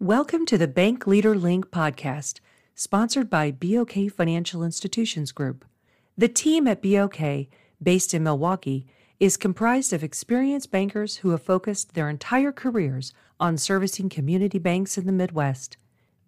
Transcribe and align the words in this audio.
Welcome 0.00 0.46
to 0.46 0.56
the 0.56 0.68
Bank 0.68 1.08
Leader 1.08 1.34
Link 1.34 1.72
podcast, 1.72 2.38
sponsored 2.76 3.28
by 3.28 3.50
BOK 3.50 4.12
Financial 4.16 4.62
Institutions 4.62 5.32
Group. 5.32 5.64
The 6.16 6.28
team 6.28 6.68
at 6.68 6.80
BOK, 6.80 7.48
based 7.82 8.14
in 8.14 8.22
Milwaukee, 8.22 8.86
is 9.18 9.36
comprised 9.36 9.92
of 9.92 10.04
experienced 10.04 10.70
bankers 10.70 11.16
who 11.16 11.30
have 11.30 11.42
focused 11.42 11.94
their 11.94 12.08
entire 12.08 12.52
careers 12.52 13.12
on 13.40 13.56
servicing 13.56 14.08
community 14.08 14.60
banks 14.60 14.96
in 14.96 15.06
the 15.06 15.10
Midwest. 15.10 15.76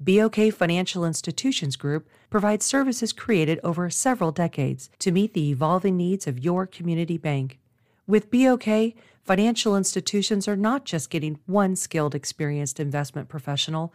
BOK 0.00 0.50
Financial 0.52 1.05
Institutions 1.05 1.77
Group 1.77 2.09
provides 2.29 2.66
services 2.66 3.12
created 3.12 3.61
over 3.62 3.89
several 3.89 4.32
decades 4.32 4.91
to 4.98 5.12
meet 5.12 5.32
the 5.32 5.48
evolving 5.48 5.96
needs 5.96 6.27
of 6.27 6.41
your 6.41 6.66
community 6.66 7.18
bank. 7.18 7.61
With 8.07 8.30
BOK, 8.30 8.95
financial 9.23 9.77
institutions 9.77 10.48
are 10.48 10.57
not 10.57 10.85
just 10.85 11.11
getting 11.11 11.39
one 11.46 11.77
skilled, 11.77 12.15
experienced 12.15 12.80
investment 12.80 13.29
professional. 13.29 13.93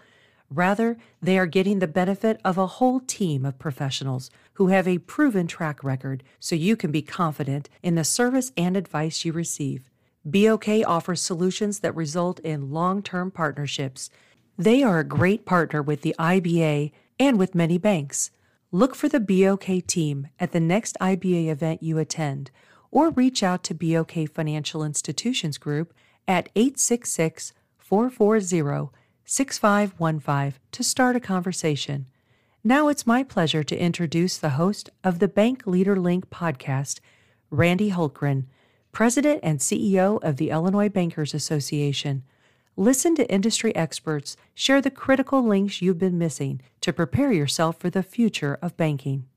Rather, 0.49 0.97
they 1.21 1.37
are 1.37 1.47
getting 1.47 1.79
the 1.79 1.87
benefit 1.87 2.39
of 2.45 2.57
a 2.57 2.67
whole 2.67 2.99
team 2.99 3.45
of 3.45 3.59
professionals 3.59 4.29
who 4.53 4.67
have 4.67 4.87
a 4.87 4.99
proven 4.99 5.47
track 5.47 5.83
record 5.83 6.23
so 6.39 6.55
you 6.55 6.75
can 6.75 6.91
be 6.91 7.01
confident 7.01 7.67
in 7.81 7.95
the 7.95 8.03
service 8.03 8.51
and 8.55 8.77
advice 8.77 9.25
you 9.25 9.33
receive. 9.33 9.89
BOK 10.23 10.67
offers 10.87 11.21
solutions 11.21 11.79
that 11.79 11.95
result 11.95 12.39
in 12.39 12.71
long 12.71 13.03
term 13.03 13.31
partnerships. 13.31 14.09
They 14.57 14.81
are 14.81 14.99
a 14.99 15.03
great 15.03 15.45
partner 15.45 15.81
with 15.81 16.01
the 16.01 16.15
IBA 16.17 16.91
and 17.19 17.37
with 17.37 17.55
many 17.55 17.77
banks. 17.77 18.31
Look 18.71 18.95
for 18.95 19.07
the 19.07 19.19
BOK 19.19 19.85
team 19.87 20.27
at 20.39 20.51
the 20.51 20.59
next 20.59 20.97
IBA 20.99 21.49
event 21.49 21.83
you 21.83 21.97
attend 21.97 22.51
or 22.91 23.09
reach 23.09 23.43
out 23.43 23.63
to 23.63 23.73
BOK 23.73 24.29
Financial 24.33 24.83
Institutions 24.83 25.57
Group 25.57 25.93
at 26.27 26.49
866 26.55 27.53
440 27.77 28.91
6515 29.25 30.59
to 30.71 30.83
start 30.83 31.15
a 31.15 31.19
conversation. 31.19 32.05
Now 32.63 32.87
it's 32.87 33.05
my 33.05 33.23
pleasure 33.23 33.63
to 33.63 33.77
introduce 33.77 34.37
the 34.37 34.57
host 34.57 34.89
of 35.03 35.19
the 35.19 35.27
Bank 35.27 35.67
Leader 35.67 35.95
Link 35.95 36.29
podcast, 36.29 36.99
Randy 37.51 37.91
Hultgren, 37.91 38.45
President 38.91 39.39
and 39.43 39.59
CEO 39.59 40.23
of 40.23 40.37
the 40.37 40.49
Illinois 40.49 40.89
Bankers 40.89 41.33
Association. 41.33 42.23
Listen 42.77 43.15
to 43.15 43.31
industry 43.31 43.75
experts 43.75 44.35
share 44.53 44.81
the 44.81 44.89
critical 44.89 45.43
links 45.43 45.81
you've 45.81 45.99
been 45.99 46.17
missing 46.17 46.61
to 46.81 46.91
prepare 46.91 47.31
yourself 47.31 47.77
for 47.77 47.89
the 47.89 48.03
future 48.03 48.57
of 48.61 48.77
banking. 48.77 49.27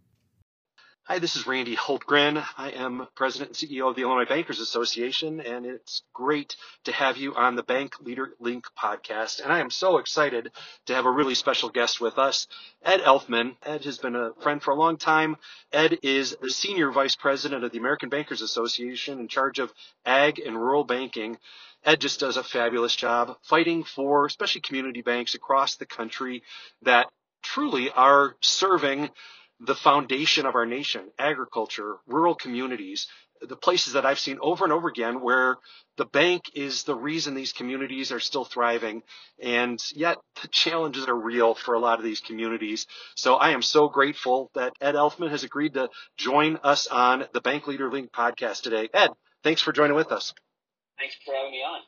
Hi, 1.10 1.20
this 1.20 1.36
is 1.36 1.46
Randy 1.46 1.74
Hultgren. 1.74 2.44
I 2.58 2.68
am 2.68 3.08
President 3.14 3.48
and 3.48 3.56
CEO 3.56 3.88
of 3.88 3.96
the 3.96 4.02
Illinois 4.02 4.26
Bankers 4.26 4.60
Association, 4.60 5.40
and 5.40 5.64
it's 5.64 6.02
great 6.12 6.54
to 6.84 6.92
have 6.92 7.16
you 7.16 7.34
on 7.34 7.56
the 7.56 7.62
Bank 7.62 7.94
Leader 8.02 8.34
Link 8.40 8.66
podcast. 8.78 9.42
And 9.42 9.50
I 9.50 9.60
am 9.60 9.70
so 9.70 9.96
excited 9.96 10.52
to 10.84 10.94
have 10.94 11.06
a 11.06 11.10
really 11.10 11.34
special 11.34 11.70
guest 11.70 11.98
with 11.98 12.18
us, 12.18 12.46
Ed 12.84 13.00
Elfmann. 13.00 13.56
Ed 13.62 13.86
has 13.86 13.96
been 13.96 14.16
a 14.16 14.34
friend 14.42 14.62
for 14.62 14.72
a 14.72 14.76
long 14.76 14.98
time. 14.98 15.38
Ed 15.72 15.98
is 16.02 16.36
the 16.42 16.50
Senior 16.50 16.90
Vice 16.90 17.16
President 17.16 17.64
of 17.64 17.72
the 17.72 17.78
American 17.78 18.10
Bankers 18.10 18.42
Association 18.42 19.18
in 19.18 19.28
charge 19.28 19.60
of 19.60 19.72
ag 20.04 20.38
and 20.38 20.56
rural 20.56 20.84
banking. 20.84 21.38
Ed 21.86 22.02
just 22.02 22.20
does 22.20 22.36
a 22.36 22.44
fabulous 22.44 22.94
job 22.94 23.38
fighting 23.44 23.82
for, 23.82 24.26
especially 24.26 24.60
community 24.60 25.00
banks 25.00 25.34
across 25.34 25.76
the 25.76 25.86
country 25.86 26.42
that 26.82 27.06
truly 27.42 27.90
are 27.90 28.36
serving 28.42 29.08
the 29.60 29.74
foundation 29.74 30.46
of 30.46 30.54
our 30.54 30.66
nation, 30.66 31.10
agriculture, 31.18 31.96
rural 32.06 32.34
communities, 32.34 33.08
the 33.40 33.56
places 33.56 33.92
that 33.92 34.06
I've 34.06 34.18
seen 34.18 34.38
over 34.40 34.64
and 34.64 34.72
over 34.72 34.88
again 34.88 35.20
where 35.20 35.56
the 35.96 36.04
bank 36.04 36.42
is 36.54 36.84
the 36.84 36.94
reason 36.94 37.34
these 37.34 37.52
communities 37.52 38.12
are 38.12 38.20
still 38.20 38.44
thriving. 38.44 39.02
And 39.40 39.82
yet 39.94 40.18
the 40.42 40.48
challenges 40.48 41.06
are 41.06 41.14
real 41.14 41.54
for 41.54 41.74
a 41.74 41.78
lot 41.78 41.98
of 41.98 42.04
these 42.04 42.20
communities. 42.20 42.86
So 43.16 43.34
I 43.34 43.50
am 43.50 43.62
so 43.62 43.88
grateful 43.88 44.50
that 44.54 44.72
Ed 44.80 44.94
Elfmann 44.94 45.30
has 45.30 45.44
agreed 45.44 45.74
to 45.74 45.88
join 46.16 46.58
us 46.62 46.86
on 46.86 47.26
the 47.32 47.40
Bank 47.40 47.66
Leader 47.66 47.91
Link 47.91 48.10
podcast 48.12 48.62
today. 48.62 48.88
Ed, 48.92 49.10
thanks 49.42 49.62
for 49.62 49.72
joining 49.72 49.97
with 49.97 50.12
us. 50.12 50.34
Thanks 50.98 51.16
for 51.24 51.34
having 51.34 51.52
me 51.52 51.58
on. 51.58 51.80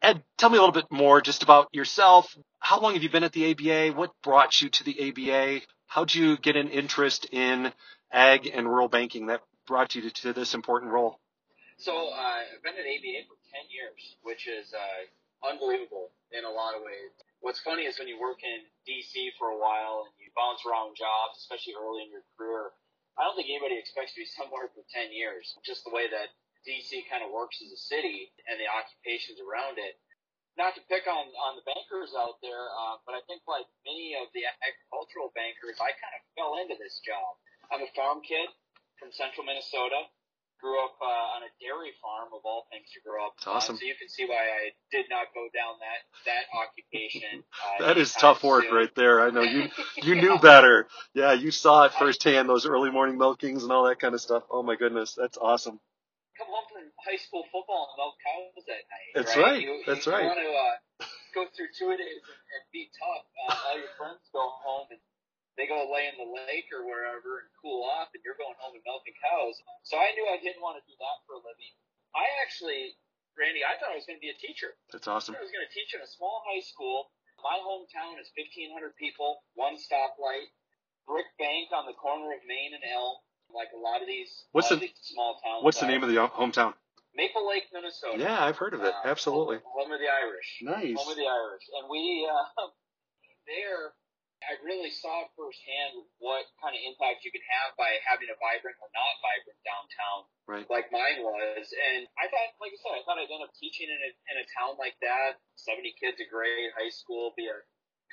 Ed, 0.00 0.22
tell 0.36 0.50
me 0.50 0.58
a 0.58 0.60
little 0.60 0.72
bit 0.72 0.90
more 0.90 1.20
just 1.20 1.42
about 1.42 1.68
yourself. 1.72 2.36
How 2.60 2.80
long 2.80 2.94
have 2.94 3.02
you 3.02 3.10
been 3.10 3.24
at 3.24 3.32
the 3.32 3.50
ABA? 3.50 3.96
What 3.96 4.12
brought 4.22 4.62
you 4.62 4.68
to 4.68 4.84
the 4.84 5.08
ABA? 5.08 5.62
How'd 5.88 6.14
you 6.14 6.36
get 6.36 6.54
an 6.54 6.68
interest 6.68 7.26
in 7.32 7.72
ag 8.12 8.46
and 8.46 8.68
rural 8.68 8.88
banking 8.88 9.26
that 9.26 9.40
brought 9.66 9.96
you 9.96 10.02
to, 10.02 10.10
to 10.22 10.32
this 10.32 10.54
important 10.54 10.92
role? 10.92 11.18
So 11.78 11.92
uh, 11.92 12.44
I've 12.54 12.62
been 12.62 12.76
at 12.76 12.86
ABA 12.86 13.26
for 13.26 13.38
10 13.54 13.72
years, 13.72 14.00
which 14.22 14.46
is 14.46 14.70
uh, 14.76 15.48
unbelievable 15.48 16.12
in 16.30 16.44
a 16.44 16.52
lot 16.52 16.76
of 16.76 16.84
ways. 16.84 17.10
What's 17.40 17.62
funny 17.62 17.86
is 17.86 17.98
when 17.98 18.10
you 18.10 18.18
work 18.18 18.42
in 18.42 18.66
DC 18.84 19.32
for 19.38 19.54
a 19.54 19.58
while 19.58 20.04
and 20.04 20.14
you 20.18 20.28
bounce 20.34 20.60
around 20.66 20.98
jobs, 20.98 21.38
especially 21.38 21.78
early 21.78 22.04
in 22.04 22.10
your 22.10 22.26
career, 22.34 22.74
I 23.14 23.26
don't 23.26 23.38
think 23.38 23.48
anybody 23.50 23.78
expects 23.78 24.14
to 24.18 24.22
be 24.22 24.28
somewhere 24.38 24.68
for 24.74 24.82
10 24.90 25.14
years. 25.14 25.54
Just 25.64 25.86
the 25.86 25.94
way 25.94 26.10
that 26.10 26.34
DC 26.66 27.06
kind 27.06 27.22
of 27.22 27.30
works 27.30 27.62
as 27.62 27.70
a 27.70 27.80
city 27.80 28.34
and 28.50 28.58
the 28.60 28.68
occupations 28.68 29.38
around 29.38 29.78
it 29.78 29.96
not 30.58 30.74
to 30.74 30.82
pick 30.90 31.06
on 31.06 31.24
on 31.46 31.54
the 31.54 31.64
bankers 31.64 32.12
out 32.18 32.42
there, 32.42 32.66
uh, 32.66 32.98
but 33.06 33.14
I 33.14 33.22
think 33.30 33.46
like 33.46 33.64
many 33.86 34.18
of 34.18 34.26
the 34.34 34.42
agricultural 34.44 35.30
bankers, 35.32 35.78
I 35.78 35.94
kind 35.94 36.14
of 36.18 36.22
fell 36.34 36.58
into 36.58 36.74
this 36.76 36.98
job. 37.06 37.38
I'm 37.70 37.86
a 37.86 37.90
farm 37.94 38.20
kid 38.26 38.50
from 38.98 39.14
central 39.14 39.46
Minnesota. 39.46 40.10
Grew 40.58 40.74
up 40.82 40.98
uh, 40.98 41.38
on 41.38 41.46
a 41.46 41.50
dairy 41.62 41.94
farm 42.02 42.34
of 42.34 42.42
all 42.42 42.66
things 42.74 42.90
to 42.90 42.98
grow 43.06 43.30
up. 43.30 43.38
That's 43.38 43.46
awesome. 43.46 43.76
Uh, 43.76 43.78
so 43.78 43.86
you 43.86 43.94
can 43.94 44.10
see 44.10 44.26
why 44.26 44.42
I 44.42 44.74
did 44.90 45.06
not 45.06 45.30
go 45.30 45.46
down 45.54 45.78
that 45.78 46.02
that 46.26 46.50
occupation. 46.50 47.46
Uh, 47.54 47.86
that 47.86 47.96
is 47.96 48.12
tough 48.12 48.42
work 48.42 48.64
soon. 48.66 48.74
right 48.74 48.92
there. 48.96 49.22
I 49.22 49.30
know 49.30 49.42
you 49.42 49.70
you 50.02 50.16
knew 50.18 50.36
better. 50.42 50.88
Yeah, 51.14 51.32
you 51.34 51.52
saw 51.52 51.84
it 51.86 51.92
firsthand. 51.94 52.48
Those 52.48 52.66
early 52.66 52.90
morning 52.90 53.16
milkings 53.16 53.62
and 53.62 53.70
all 53.70 53.86
that 53.86 54.00
kind 54.00 54.14
of 54.14 54.20
stuff. 54.20 54.42
Oh 54.50 54.64
my 54.64 54.74
goodness, 54.74 55.14
that's 55.14 55.38
awesome 55.38 55.78
come 56.38 56.48
home 56.48 56.66
from 56.70 56.86
high 57.02 57.18
school 57.18 57.42
football 57.50 57.90
and 57.90 57.96
milk 57.98 58.16
cows 58.22 58.64
at 58.70 58.86
night. 58.86 59.10
That's 59.18 59.34
right. 59.34 59.58
right. 59.58 59.60
You, 59.60 59.82
That's 59.82 60.06
you 60.06 60.14
right. 60.14 60.24
want 60.30 60.38
to 60.38 60.50
uh, 60.54 60.76
go 61.34 61.50
through 61.50 61.74
two 61.74 61.90
days 61.98 62.22
and, 62.22 62.40
and 62.54 62.62
be 62.70 62.86
tough. 62.94 63.26
Uh, 63.50 63.66
all 63.68 63.76
your 63.76 63.92
friends 63.98 64.22
go 64.30 64.46
home 64.62 64.88
and 64.94 65.02
they 65.58 65.66
go 65.66 65.90
lay 65.90 66.06
in 66.06 66.14
the 66.14 66.30
lake 66.46 66.70
or 66.70 66.86
wherever 66.86 67.42
and 67.42 67.50
cool 67.58 67.82
off, 67.82 68.14
and 68.14 68.22
you're 68.22 68.38
going 68.38 68.54
home 68.62 68.78
and 68.78 68.84
milking 68.86 69.18
cows. 69.18 69.58
So 69.82 69.98
I 69.98 70.14
knew 70.14 70.22
I 70.30 70.38
didn't 70.38 70.62
want 70.62 70.78
to 70.78 70.84
do 70.86 70.94
that 70.94 71.16
for 71.26 71.34
a 71.34 71.42
living. 71.42 71.74
I 72.14 72.30
actually, 72.46 72.94
Randy, 73.34 73.66
I 73.66 73.74
thought 73.74 73.90
I 73.90 73.98
was 73.98 74.06
going 74.06 74.22
to 74.22 74.24
be 74.24 74.30
a 74.30 74.38
teacher. 74.38 74.78
That's 74.94 75.10
awesome. 75.10 75.34
I 75.34 75.42
was 75.42 75.50
going 75.50 75.66
to 75.66 75.74
teach 75.74 75.98
in 75.98 76.00
a 76.00 76.06
small 76.06 76.46
high 76.46 76.62
school. 76.62 77.10
My 77.42 77.58
hometown 77.58 78.22
is 78.22 78.30
1,500 78.38 78.94
people, 78.94 79.42
one 79.58 79.74
stoplight, 79.74 80.54
brick 81.10 81.26
bank 81.42 81.74
on 81.74 81.90
the 81.90 81.94
corner 81.98 82.30
of 82.34 82.42
Main 82.46 82.74
and 82.78 82.86
Elm 82.86 83.18
like 83.54 83.68
a 83.74 83.80
lot 83.80 84.00
of 84.00 84.08
these, 84.08 84.28
what's 84.52 84.68
the, 84.68 84.76
these 84.76 84.96
small 85.02 85.40
towns. 85.44 85.64
What's 85.64 85.80
the 85.80 85.86
name 85.86 86.02
of 86.02 86.08
the 86.08 86.16
hometown? 86.16 86.74
Maple 87.18 87.48
Lake, 87.48 87.66
Minnesota. 87.74 88.22
Yeah, 88.22 88.38
I've 88.38 88.56
heard 88.56 88.74
of 88.74 88.86
it. 88.86 88.94
Uh, 88.94 89.10
Absolutely. 89.10 89.58
Home, 89.58 89.90
home, 89.90 89.92
of 89.92 89.98
the 89.98 90.06
Irish. 90.06 90.62
Nice. 90.62 90.94
Home 90.94 91.10
of 91.10 91.18
the 91.18 91.26
Irish. 91.26 91.66
And 91.74 91.90
we, 91.90 92.22
uh, 92.30 92.70
there, 93.50 93.90
I 94.46 94.54
really 94.62 94.94
saw 94.94 95.26
firsthand 95.34 95.98
what 96.22 96.46
kind 96.62 96.78
of 96.78 96.80
impact 96.86 97.26
you 97.26 97.34
can 97.34 97.42
have 97.58 97.74
by 97.74 97.98
having 98.06 98.30
a 98.30 98.38
vibrant 98.38 98.78
or 98.78 98.86
not 98.94 99.14
vibrant 99.18 99.58
downtown, 99.66 100.18
right. 100.46 100.66
like 100.70 100.94
mine 100.94 101.26
was. 101.26 101.66
And 101.74 102.06
I 102.22 102.30
thought, 102.30 102.54
like 102.62 102.70
I 102.70 102.78
said, 102.78 102.94
I 102.94 103.02
thought 103.02 103.18
I'd 103.18 103.34
end 103.34 103.42
up 103.42 103.50
teaching 103.58 103.90
in 103.90 103.98
a, 103.98 104.10
in 104.30 104.36
a 104.38 104.46
town 104.54 104.78
like 104.78 104.94
that, 105.02 105.42
70 105.58 105.90
kids 105.98 106.22
a 106.22 106.26
grade, 106.30 106.70
high 106.78 106.94
school, 106.94 107.34
be 107.34 107.50
a 107.50 107.58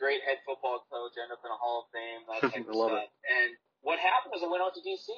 great 0.01 0.25
head 0.25 0.41
football 0.49 0.81
coach, 0.89 1.13
end 1.21 1.29
up 1.29 1.45
in 1.45 1.51
a 1.53 1.59
Hall 1.61 1.85
of 1.85 1.93
Fame, 1.93 2.21
that 2.25 2.41
type 2.57 2.67
of 2.67 2.73
stuff. 2.73 3.05
It. 3.05 3.09
And 3.29 3.44
what 3.85 4.01
happened 4.01 4.33
was 4.33 4.41
I 4.41 4.49
went 4.49 4.65
out 4.65 4.73
to 4.73 4.81
D.C. 4.81 5.13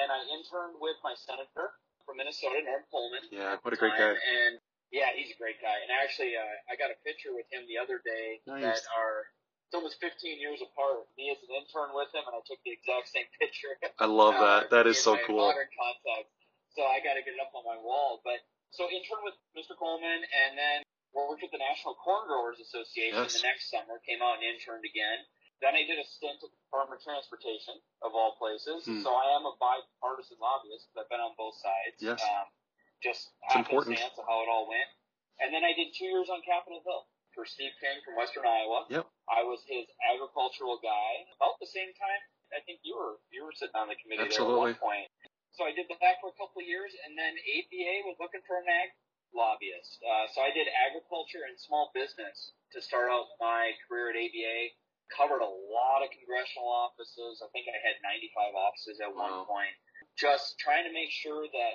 and 0.00 0.08
I 0.08 0.24
interned 0.32 0.80
with 0.80 0.96
my 1.04 1.12
senator 1.12 1.76
from 2.08 2.16
Minnesota, 2.16 2.64
Norm 2.64 2.82
Coleman. 2.88 3.28
Yeah, 3.28 3.60
what 3.60 3.76
a 3.76 3.78
great 3.78 3.92
guy. 3.94 4.16
And 4.16 4.56
yeah, 4.88 5.12
he's 5.12 5.28
a 5.28 5.38
great 5.38 5.60
guy. 5.60 5.76
And 5.84 5.92
actually, 5.92 6.32
uh, 6.32 6.72
I 6.72 6.80
got 6.80 6.88
a 6.88 6.98
picture 7.04 7.36
with 7.36 7.44
him 7.52 7.68
the 7.68 7.76
other 7.76 8.00
day 8.00 8.40
nice. 8.48 8.64
that 8.64 8.82
are 8.96 9.28
it's 9.66 9.74
almost 9.74 9.98
15 9.98 10.38
years 10.38 10.62
apart. 10.62 11.10
Me 11.18 11.26
as 11.34 11.42
an 11.42 11.50
intern 11.50 11.90
with 11.90 12.06
him, 12.14 12.22
and 12.22 12.38
I 12.38 12.42
took 12.46 12.62
the 12.62 12.70
exact 12.70 13.10
same 13.10 13.26
picture. 13.42 13.74
I 13.98 14.06
love 14.06 14.38
that. 14.38 14.70
That 14.70 14.86
is 14.86 14.96
so 14.96 15.18
cool. 15.26 15.42
Modern 15.42 15.68
context. 15.74 16.32
So 16.78 16.86
I 16.86 17.02
got 17.02 17.18
to 17.18 17.22
get 17.26 17.34
it 17.34 17.42
up 17.42 17.50
on 17.52 17.66
my 17.66 17.76
wall. 17.76 18.22
But 18.22 18.40
so 18.70 18.86
intern 18.88 19.26
with 19.26 19.34
Mr. 19.58 19.74
Coleman, 19.74 20.22
and 20.24 20.54
then 20.54 20.86
worked 21.12 21.42
with 21.42 21.50
the 21.50 21.58
National 21.60 21.98
Corn 21.98 22.28
Growers 22.30 22.62
Association 22.62 23.18
yes. 23.18 23.40
the 23.40 23.44
next 23.44 23.68
summer. 23.68 23.98
Came 24.06 24.22
out 24.22 24.38
and 24.38 24.44
interned 24.46 24.86
again. 24.86 25.26
Then 25.64 25.74
I 25.74 25.82
did 25.88 25.98
a 25.98 26.06
stint 26.06 26.38
at 26.44 26.52
Department 26.76 27.00
of 27.00 27.08
Transportation, 27.08 27.80
of 28.04 28.12
all 28.12 28.36
places. 28.36 28.84
Hmm. 28.84 29.00
So 29.00 29.16
I 29.16 29.32
am 29.32 29.48
a 29.48 29.56
bipartisan 29.56 30.36
lobbyist 30.36 30.92
because 30.92 31.08
I've 31.08 31.08
been 31.08 31.24
on 31.24 31.32
both 31.40 31.56
sides. 31.56 31.96
Yes. 32.04 32.20
Um, 32.20 32.52
just 33.00 33.32
it's 33.48 33.56
important. 33.56 33.96
of 33.96 34.12
how 34.28 34.44
it 34.44 34.48
all 34.52 34.68
went. 34.68 34.84
And 35.40 35.56
then 35.56 35.64
I 35.64 35.72
did 35.72 35.96
two 35.96 36.04
years 36.04 36.28
on 36.28 36.44
Capitol 36.44 36.84
Hill 36.84 37.08
for 37.32 37.48
Steve 37.48 37.72
King 37.80 37.96
from 38.04 38.20
Western 38.20 38.44
Iowa. 38.44 38.92
Yep. 38.92 39.08
I 39.24 39.40
was 39.40 39.64
his 39.64 39.88
agricultural 40.04 40.76
guy. 40.84 41.24
About 41.40 41.56
the 41.64 41.68
same 41.68 41.96
time, 41.96 42.22
I 42.52 42.60
think 42.68 42.84
you 42.84 42.92
were 42.92 43.16
you 43.32 43.40
were 43.40 43.56
sitting 43.56 43.76
on 43.76 43.88
the 43.88 43.96
committee 43.96 44.28
Absolutely. 44.28 44.76
there 44.76 44.76
at 44.76 44.84
one 44.84 45.00
point. 45.00 45.08
So 45.56 45.64
I 45.64 45.72
did 45.72 45.88
that 45.88 46.20
for 46.20 46.28
a 46.28 46.36
couple 46.36 46.60
of 46.60 46.68
years, 46.68 46.92
and 47.08 47.16
then 47.16 47.32
ABA 47.32 48.04
was 48.04 48.20
looking 48.20 48.44
for 48.44 48.60
an 48.60 48.68
ag 48.68 48.92
lobbyist. 49.32 50.00
Uh, 50.04 50.28
so 50.28 50.44
I 50.44 50.52
did 50.52 50.68
agriculture 50.68 51.48
and 51.48 51.56
small 51.56 51.88
business 51.96 52.52
to 52.76 52.84
start 52.84 53.08
out 53.08 53.32
my 53.40 53.72
career 53.88 54.12
at 54.12 54.16
ABA. 54.20 54.76
Covered 55.14 55.40
a 55.40 55.48
lot 55.70 56.02
of 56.02 56.10
congressional 56.10 56.68
offices. 56.68 57.42
I 57.42 57.48
think 57.54 57.66
I 57.70 57.78
had 57.78 57.96
95 58.02 58.54
offices 58.54 59.00
at 59.00 59.14
Wow. 59.14 59.46
one 59.46 59.46
point. 59.46 59.74
Just 60.16 60.58
trying 60.58 60.84
to 60.84 60.92
make 60.92 61.10
sure 61.10 61.46
that 61.46 61.74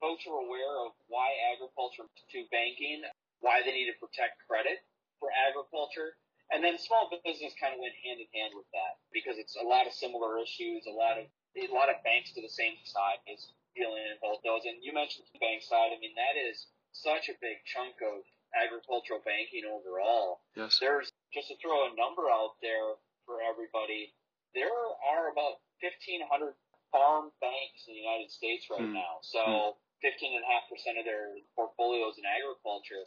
folks 0.00 0.24
were 0.26 0.40
aware 0.40 0.86
of 0.86 0.92
why 1.08 1.34
agriculture 1.52 2.04
to 2.08 2.38
banking, 2.50 3.04
why 3.40 3.62
they 3.62 3.72
need 3.72 3.90
to 3.92 3.98
protect 4.00 4.40
credit 4.46 4.80
for 5.18 5.28
agriculture. 5.32 6.16
And 6.50 6.64
then 6.64 6.78
small 6.78 7.06
business 7.22 7.54
kind 7.60 7.74
of 7.74 7.80
went 7.80 7.94
hand 8.02 8.18
in 8.18 8.26
hand 8.34 8.54
with 8.56 8.66
that 8.72 8.98
because 9.12 9.38
it's 9.38 9.54
a 9.56 9.62
lot 9.62 9.86
of 9.86 9.92
similar 9.92 10.38
issues, 10.42 10.86
a 10.86 10.90
lot 10.90 11.18
of 11.18 11.26
a 11.56 11.66
lot 11.74 11.90
of 11.90 11.98
banks 12.02 12.32
to 12.34 12.42
the 12.42 12.48
same 12.48 12.74
size 12.84 13.52
dealing 13.74 14.02
in 14.06 14.18
both 14.22 14.42
those. 14.42 14.62
And 14.66 14.78
you 14.82 14.92
mentioned 14.92 15.26
the 15.32 15.38
bank 15.38 15.62
side. 15.62 15.90
I 15.94 15.98
mean, 15.98 16.14
that 16.14 16.38
is 16.38 16.66
such 16.92 17.28
a 17.28 17.34
big 17.40 17.62
chunk 17.66 17.94
of 18.02 18.22
agricultural 18.54 19.22
banking 19.22 19.62
overall. 19.66 20.42
Yes. 20.56 20.78
There's 20.78 21.12
just 21.32 21.48
to 21.48 21.56
throw 21.62 21.86
a 21.86 21.94
number 21.94 22.26
out 22.30 22.58
there 22.62 22.98
for 23.26 23.38
everybody. 23.42 24.12
There 24.54 24.70
are 24.70 25.30
about 25.30 25.62
1,500 25.82 26.54
farm 26.90 27.30
banks 27.40 27.86
in 27.86 27.94
the 27.94 28.02
United 28.02 28.30
States 28.30 28.66
right 28.70 28.82
Hmm. 28.82 28.94
now. 28.98 29.18
So 29.22 29.78
15.5% 30.02 30.98
of 30.98 31.04
their 31.04 31.36
portfolios 31.54 32.18
in 32.18 32.24
agriculture. 32.26 33.06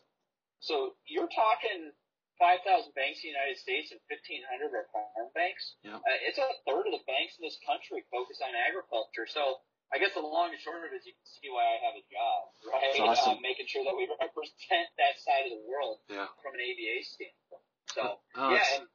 So 0.59 0.95
you're 1.05 1.27
talking 1.27 1.91
5,000 2.39 2.93
banks 2.95 3.19
in 3.23 3.29
the 3.31 3.35
United 3.35 3.57
States 3.59 3.91
and 3.91 3.99
1,500 4.07 4.71
are 4.73 4.87
farm 4.93 5.29
banks. 5.35 5.75
Yeah. 5.83 5.97
Uh, 5.99 6.01
it's 6.23 6.37
a 6.39 6.47
third 6.65 6.87
of 6.87 6.93
the 6.95 7.03
banks 7.05 7.35
in 7.37 7.43
this 7.43 7.59
country 7.67 8.03
focus 8.09 8.39
on 8.41 8.55
agriculture. 8.55 9.27
So 9.27 9.59
I 9.91 9.99
guess 9.99 10.13
the 10.15 10.21
long 10.23 10.49
and 10.49 10.59
short 10.61 10.77
of 10.81 10.89
it 10.93 10.95
is 10.95 11.05
you 11.05 11.13
can 11.13 11.25
see 11.27 11.49
why 11.51 11.65
I 11.67 11.77
have 11.85 11.95
a 11.99 12.05
job, 12.09 12.41
right? 12.71 12.99
Awesome. 13.01 13.37
Uh, 13.37 13.41
making 13.41 13.67
sure 13.67 13.83
that 13.83 13.93
we 13.95 14.07
represent 14.21 14.87
that 14.97 15.19
side 15.19 15.45
of 15.45 15.51
the 15.51 15.63
world 15.67 15.99
Yeah. 16.09 16.25
from 16.41 16.55
an 16.55 16.61
ABA 16.63 17.03
standpoint. 17.03 17.67
So 17.95 18.01
Oh, 18.35 18.51
yeah, 18.51 18.61
and 18.79 18.87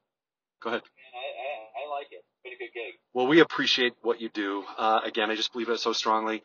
Go 0.61 0.69
ahead. 0.71 0.81
man, 0.81 1.13
I, 1.15 1.83
I, 1.83 1.85
I 1.85 1.97
like 1.99 2.07
it. 2.11 2.15
It's 2.17 2.43
been 2.43 2.53
a 2.53 2.57
good 2.57 2.73
gig. 2.73 2.93
Well, 3.13 3.27
we 3.27 3.39
appreciate 3.39 3.93
what 4.01 4.21
you 4.21 4.29
do. 4.29 4.63
Uh, 4.77 5.01
again, 5.05 5.31
I 5.31 5.35
just 5.35 5.53
believe 5.53 5.69
it 5.69 5.79
so 5.79 5.93
strongly. 5.93 6.43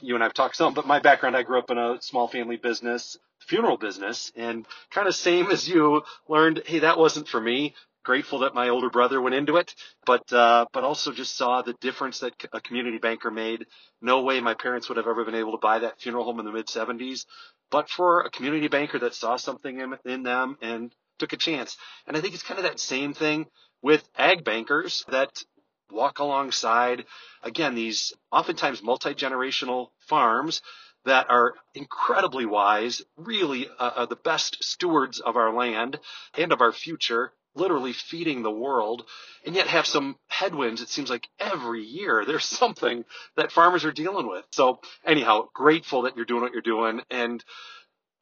You 0.00 0.14
and 0.14 0.22
I've 0.22 0.34
talked 0.34 0.56
some, 0.56 0.74
but 0.74 0.86
my 0.86 1.00
background, 1.00 1.36
I 1.36 1.42
grew 1.42 1.58
up 1.58 1.70
in 1.70 1.78
a 1.78 1.98
small 2.00 2.28
family 2.28 2.56
business, 2.56 3.18
funeral 3.40 3.76
business, 3.76 4.32
and 4.36 4.66
kind 4.90 5.08
of 5.08 5.14
same 5.16 5.50
as 5.50 5.68
you 5.68 6.02
learned, 6.28 6.62
hey, 6.66 6.80
that 6.80 6.98
wasn't 6.98 7.28
for 7.28 7.40
me. 7.40 7.74
Grateful 8.04 8.38
that 8.40 8.54
my 8.54 8.68
older 8.70 8.88
brother 8.90 9.20
went 9.20 9.34
into 9.34 9.56
it, 9.56 9.74
but 10.06 10.32
uh, 10.32 10.64
but 10.72 10.84
also 10.84 11.12
just 11.12 11.36
saw 11.36 11.62
the 11.62 11.74
difference 11.80 12.20
that 12.20 12.32
a 12.54 12.60
community 12.60 12.98
banker 12.98 13.30
made. 13.30 13.66
No 14.00 14.22
way 14.22 14.40
my 14.40 14.54
parents 14.54 14.88
would 14.88 14.96
have 14.96 15.08
ever 15.08 15.24
been 15.24 15.34
able 15.34 15.52
to 15.52 15.58
buy 15.58 15.80
that 15.80 16.00
funeral 16.00 16.24
home 16.24 16.38
in 16.38 16.46
the 16.46 16.52
mid 16.52 16.68
70s, 16.68 17.26
but 17.70 17.90
for 17.90 18.22
a 18.22 18.30
community 18.30 18.68
banker 18.68 18.98
that 19.00 19.14
saw 19.14 19.36
something 19.36 19.80
in, 19.80 19.94
in 20.06 20.22
them 20.22 20.56
and 20.62 20.94
took 21.18 21.32
a 21.32 21.36
chance. 21.36 21.76
And 22.06 22.16
I 22.16 22.20
think 22.20 22.34
it's 22.34 22.42
kind 22.42 22.58
of 22.58 22.64
that 22.64 22.80
same 22.80 23.14
thing 23.14 23.46
with 23.82 24.08
ag 24.16 24.44
bankers 24.44 25.04
that 25.08 25.42
walk 25.90 26.18
alongside, 26.18 27.04
again, 27.42 27.74
these 27.74 28.12
oftentimes 28.30 28.82
multi-generational 28.82 29.88
farms 30.00 30.60
that 31.04 31.30
are 31.30 31.54
incredibly 31.74 32.44
wise, 32.44 33.02
really 33.16 33.68
uh, 33.78 33.90
are 33.96 34.06
the 34.06 34.16
best 34.16 34.62
stewards 34.62 35.20
of 35.20 35.36
our 35.36 35.52
land 35.54 35.98
and 36.36 36.52
of 36.52 36.60
our 36.60 36.72
future, 36.72 37.32
literally 37.54 37.92
feeding 37.92 38.42
the 38.42 38.50
world, 38.50 39.04
and 39.46 39.54
yet 39.54 39.68
have 39.68 39.86
some 39.86 40.16
headwinds. 40.26 40.82
It 40.82 40.88
seems 40.88 41.08
like 41.08 41.28
every 41.38 41.82
year 41.82 42.24
there's 42.26 42.44
something 42.44 43.04
that 43.36 43.52
farmers 43.52 43.84
are 43.84 43.92
dealing 43.92 44.28
with. 44.28 44.44
So 44.50 44.80
anyhow, 45.04 45.48
grateful 45.54 46.02
that 46.02 46.16
you're 46.16 46.26
doing 46.26 46.42
what 46.42 46.52
you're 46.52 46.62
doing 46.62 47.00
and 47.10 47.42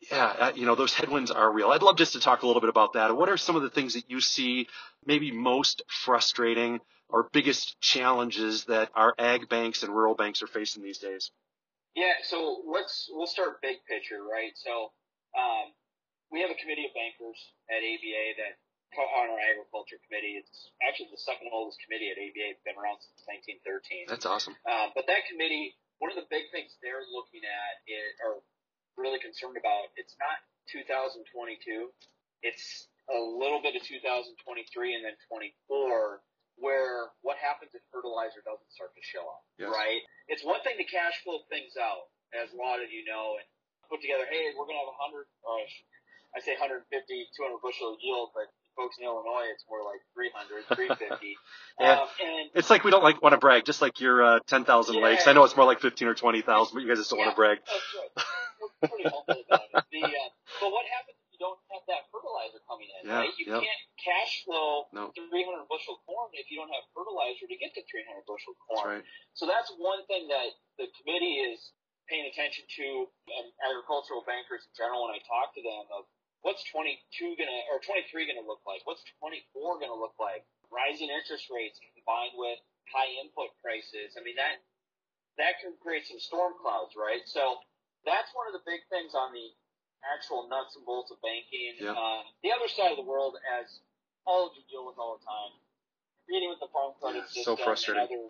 yeah, 0.01 0.27
uh, 0.39 0.53
you 0.55 0.67
know, 0.67 0.75
those 0.75 0.95
headwinds 0.95 1.31
are 1.31 1.51
real. 1.51 1.71
I'd 1.71 1.83
love 1.83 1.97
just 1.97 2.13
to 2.13 2.21
talk 2.21 2.43
a 2.43 2.47
little 2.47 2.61
bit 2.61 2.71
about 2.71 2.95
that. 2.95 3.17
What 3.17 3.29
are 3.29 3.37
some 3.37 3.57
of 3.57 3.63
the 3.63 3.71
things 3.71 3.95
that 3.95 4.11
you 4.11 4.21
see 4.21 4.69
maybe 5.05 5.31
most 5.31 5.83
frustrating 5.89 6.81
or 7.09 7.29
biggest 7.33 7.81
challenges 7.81 8.65
that 8.65 8.91
our 8.95 9.15
ag 9.19 9.49
banks 9.49 9.83
and 9.83 9.95
rural 9.95 10.15
banks 10.15 10.43
are 10.43 10.47
facing 10.47 10.83
these 10.83 10.99
days? 10.99 11.31
Yeah, 11.95 12.13
so 12.23 12.63
let's 12.67 13.09
we'll 13.11 13.27
start 13.27 13.63
big 13.63 13.77
picture, 13.89 14.21
right? 14.21 14.53
So 14.55 14.93
um, 15.33 15.73
we 16.31 16.43
have 16.43 16.51
a 16.51 16.59
committee 16.61 16.85
of 16.85 16.93
bankers 16.93 17.41
at 17.73 17.81
ABA 17.81 18.25
that 18.37 18.61
on 18.97 19.29
our 19.29 19.43
agriculture 19.53 20.01
committee. 20.09 20.41
It's 20.41 20.73
actually 20.81 21.13
the 21.13 21.21
second 21.21 21.53
oldest 21.53 21.77
committee 21.85 22.09
at 22.09 22.17
ABA. 22.17 22.57
It's 22.57 22.65
been 22.65 22.79
around 22.81 23.01
since 23.05 23.21
1913. 23.29 24.09
That's 24.09 24.25
awesome. 24.25 24.57
Uh, 24.65 24.89
but 24.97 25.05
that 25.09 25.29
committee, 25.29 25.77
one 26.01 26.09
of 26.09 26.17
the 26.17 26.25
big 26.33 26.49
things 26.49 26.73
they're 26.81 27.05
looking 27.13 27.45
at 27.45 27.73
is, 27.85 28.17
are 28.25 28.41
really 28.97 29.21
concerned 29.21 29.57
about, 29.61 29.93
it's 29.97 30.17
not 30.21 30.37
2022. 30.73 31.93
It's 32.43 32.89
a 33.09 33.19
little 33.19 33.63
bit 33.63 33.77
of 33.77 33.83
2023 33.87 34.35
and 34.97 35.03
then 35.05 35.15
24, 35.31 36.21
where 36.59 37.13
what 37.23 37.37
happens 37.39 37.71
if 37.77 37.83
fertilizer 37.93 38.41
doesn't 38.43 38.69
start 38.73 38.91
to 38.97 39.03
show 39.05 39.23
up, 39.25 39.43
Yes. 39.61 39.71
right? 39.71 40.01
It's 40.29 40.43
one 40.45 40.61
thing 40.65 40.77
to 40.81 40.87
cash 40.89 41.21
flow 41.23 41.45
things 41.53 41.77
out, 41.79 42.09
as 42.35 42.51
a 42.53 42.59
lot 42.59 42.83
of 42.83 42.91
you 42.91 43.05
know, 43.07 43.37
and 43.39 43.47
put 43.89 44.03
together, 44.03 44.27
hey, 44.27 44.51
we're 44.59 44.67
going 44.67 44.75
to 44.81 44.83
have 44.83 44.91
100, 45.15 45.29
or 45.47 45.61
I 46.35 46.41
say 46.43 46.57
150, 46.59 46.91
200 46.91 47.63
bushel 47.63 47.97
yield, 48.03 48.35
but 48.35 48.51
folks 48.75 48.99
in 48.99 49.05
Illinois, 49.07 49.49
it's 49.55 49.65
more 49.71 49.81
like 49.87 50.03
300, 50.13 50.67
350. 50.77 51.37
Yeah. 51.81 52.01
um, 52.03 52.09
and 52.21 52.51
It's 52.55 52.69
like 52.71 52.85
we 52.85 52.91
don't 52.91 53.05
like 53.05 53.21
want 53.23 53.33
to 53.35 53.39
brag, 53.39 53.65
just 53.65 53.81
like 53.83 54.01
your 54.01 54.25
uh, 54.25 54.39
10,000 54.49 54.97
Yeah. 54.97 55.01
lakes. 55.05 55.27
I 55.29 55.33
know 55.33 55.45
it's 55.45 55.57
more 55.57 55.67
like 55.67 55.81
15 55.81 56.09
or 56.09 56.15
20,000, 56.15 56.75
but 56.75 56.81
you 56.83 56.89
guys 56.89 56.99
just 56.99 57.11
don't 57.11 57.19
want 57.21 57.31
to 57.33 57.37
brag. 57.37 57.59
That's 57.65 57.95
right. 58.17 58.25
We're 58.67 58.91
pretty 58.91 59.07
humble 59.09 59.41
about 59.47 59.69
it. 59.71 59.83
The, 59.95 60.03
uh, 60.03 60.29
but 60.61 60.71
what 60.75 60.85
happens 60.91 61.17
if 61.23 61.29
you 61.35 61.41
don't 61.41 61.61
have 61.71 61.85
that 61.87 62.11
fertilizer 62.11 62.59
coming 62.67 62.91
in, 63.01 63.09
Yeah, 63.09 63.23
right? 63.23 63.33
You 63.39 63.47
yep. 63.47 63.63
can't 63.63 63.83
cash 64.03 64.43
flow 64.45 64.91
No. 64.93 65.15
300 65.15 65.69
bushel 65.71 66.03
corn 66.05 66.31
if 66.35 66.51
you 66.51 66.59
don't 66.59 66.73
have 66.73 66.85
fertilizer 66.97 67.47
to 67.47 67.57
get 67.57 67.73
to 67.79 67.83
300 67.87 68.27
bushel 68.27 68.53
That's 68.55 68.67
corn. 68.83 68.87
right. 69.01 69.05
So 69.39 69.47
that's 69.47 69.71
one 69.79 70.03
thing 70.11 70.27
that 70.29 70.51
the 70.81 70.91
committee 71.01 71.41
is 71.47 71.73
paying 72.11 72.27
attention 72.31 72.63
to, 72.79 72.87
and 73.35 73.47
agricultural 73.67 74.23
bankers 74.27 74.63
in 74.67 74.73
general 74.79 75.07
when 75.07 75.15
I 75.19 75.21
talk 75.27 75.51
to 75.59 75.63
them 75.63 75.85
of 75.91 76.07
what's 76.47 76.63
22 76.71 77.35
gonna 77.35 77.61
or 77.75 77.83
23 77.83 78.07
gonna 78.31 78.47
look 78.47 78.63
like? 78.63 78.83
What's 78.87 79.03
24 79.19 79.83
gonna 79.83 79.99
look 79.99 80.15
like? 80.23 80.47
Rising 80.71 81.11
interest 81.11 81.51
rates 81.51 81.79
combined 81.95 82.39
with 82.39 82.59
high 82.95 83.11
input 83.23 83.51
prices. 83.63 84.15
I 84.15 84.23
mean 84.23 84.39
that 84.39 84.63
that 85.39 85.59
can 85.61 85.75
create 85.83 86.07
some 86.07 86.19
storm 86.23 86.55
clouds, 86.63 86.95
right? 86.97 87.21
So 87.27 87.59
that's 88.07 88.31
one 88.33 88.47
of 88.47 88.55
the 88.55 88.63
big 88.65 88.81
things 88.89 89.13
on 89.13 89.35
the 89.35 89.51
actual 90.15 90.47
nuts 90.47 90.79
and 90.79 90.87
bolts 90.87 91.11
of 91.11 91.19
banking. 91.21 91.77
Yeah. 91.83 91.93
Um, 91.99 92.23
the 92.47 92.55
other 92.55 92.71
side 92.71 92.95
of 92.95 92.99
the 93.03 93.05
world, 93.07 93.35
as 93.59 93.83
all 94.25 94.47
of 94.47 94.55
you 94.55 94.63
deal 94.71 94.87
with 94.87 94.97
all 94.97 95.19
the 95.19 95.25
time, 95.27 95.53
meeting 96.31 96.49
with 96.51 96.63
the 96.63 96.71
farm 96.71 96.95
credit 97.03 97.27
Yeah, 97.35 97.43
so 97.43 97.59
system 97.59 97.67
frustrating. 97.67 98.07
and 98.07 98.11
other 98.11 98.25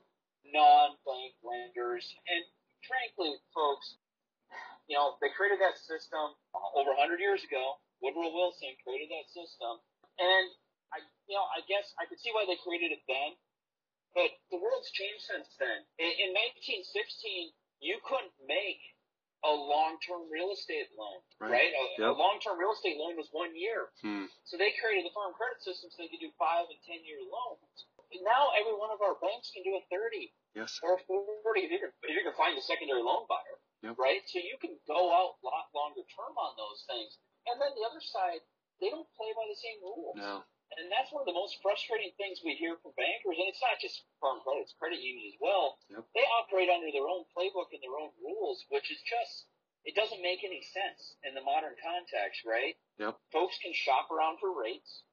non-bank 0.57 1.33
lenders, 1.45 2.07
and 2.31 2.43
frankly, 2.87 3.35
folks, 3.53 3.99
you 4.87 4.95
know, 4.95 5.19
they 5.19 5.29
created 5.35 5.59
that 5.59 5.75
system 5.77 6.33
over 6.79 6.95
100 6.95 7.19
years 7.19 7.43
ago. 7.43 7.77
Woodrow 7.99 8.31
Wilson 8.31 8.77
created 8.85 9.11
that 9.11 9.27
system, 9.33 9.81
and 10.21 10.47
I, 10.95 11.03
you 11.27 11.35
know, 11.35 11.45
I 11.51 11.65
guess 11.67 11.91
I 11.99 12.07
could 12.07 12.21
see 12.23 12.31
why 12.31 12.47
they 12.47 12.57
created 12.63 12.95
it 12.95 13.03
then, 13.11 13.35
but 14.15 14.31
the 14.55 14.61
world's 14.61 14.93
changed 14.95 15.25
since 15.27 15.49
then. 15.59 15.83
In, 15.99 16.31
in 16.31 16.31
1916, 16.71 17.51
you 17.83 17.99
couldn't 18.07 18.33
make 18.47 18.79
long-term 19.59 20.29
real 20.31 20.53
estate 20.53 20.89
loan, 20.97 21.21
Right. 21.41 21.53
right? 21.67 21.73
A, 22.01 22.11
a 22.11 22.15
long-term 22.15 22.57
real 22.61 22.73
estate 22.77 22.97
loan 23.01 23.17
was 23.17 23.29
one 23.33 23.57
year. 23.57 23.91
Hmm. 24.05 24.27
So 24.45 24.57
they 24.57 24.73
created 24.79 25.05
the 25.09 25.15
farm 25.17 25.33
credit 25.35 25.61
system 25.65 25.91
so 25.91 26.03
they 26.05 26.09
could 26.13 26.21
do 26.23 26.31
five 26.39 26.69
and 26.71 26.79
ten 26.87 27.01
year 27.05 27.21
loans. 27.25 27.87
And 28.15 28.23
now 28.23 28.55
every 28.55 28.77
one 28.79 28.95
of 28.95 29.03
our 29.03 29.19
banks 29.19 29.51
can 29.51 29.67
do 29.67 29.75
a 29.75 29.83
30 29.91 30.31
Yes. 30.55 30.79
or 30.83 30.97
40 31.09 31.67
if 31.67 31.71
you 31.75 31.81
can, 31.83 31.91
if 32.07 32.13
you 32.15 32.23
can 32.23 32.37
find 32.39 32.55
a 32.57 32.63
secondary 32.63 33.03
loan 33.03 33.27
buyer, 33.27 33.59
Yep. 33.83 33.99
right? 33.99 34.23
So 34.31 34.39
you 34.39 34.57
can 34.63 34.79
go 34.87 35.11
out 35.13 35.37
a 35.43 35.47
lot 35.47 35.69
longer 35.75 36.03
term 36.15 36.33
on 36.39 36.55
those 36.57 36.85
things. 36.87 37.19
And 37.51 37.61
then 37.61 37.75
the 37.75 37.85
other 37.85 38.01
side, 38.01 38.41
they 38.81 38.89
don't 38.91 39.09
play 39.17 39.33
by 39.35 39.47
the 39.49 39.57
same 39.59 39.79
rules. 39.83 40.17
No. 40.17 40.45
And 40.75 40.91
that's 40.91 41.15
one 41.15 41.23
of 41.23 41.31
the 41.31 41.37
most 41.37 41.63
frustrating 41.63 42.11
things 42.19 42.43
we 42.43 42.59
hear 42.59 42.75
from 42.83 42.91
bankers, 42.99 43.39
and 43.39 43.47
it's 43.47 43.63
not 43.63 43.79
just 43.79 44.03
farm 44.19 44.43
credit, 44.43 44.67
it's 44.67 44.75
credit 44.77 44.99
unions 44.99 45.33
as 45.33 45.39
well. 45.39 45.79
Yep. 45.89 46.05
They 46.13 46.27
operate 46.43 46.69
under 46.69 46.91
their 46.91 47.07
own 47.07 47.23
playbook 47.33 47.71
and 47.71 47.81
their 47.81 47.97
own 47.97 48.11
rules, 48.19 48.67
which 48.69 48.91
is 48.91 48.99
just, 49.07 49.47
it 49.87 49.95
doesn't 49.95 50.21
make 50.21 50.43
any 50.43 50.61
sense 50.61 51.17
in 51.23 51.39
the 51.39 51.47
modern 51.47 51.79
context, 51.79 52.43
right? 52.43 52.75
Yep. 52.99 53.15
Folks 53.31 53.57
can 53.63 53.73
shop 53.73 54.11
around 54.11 54.43
for 54.43 54.51
rates 54.53 55.07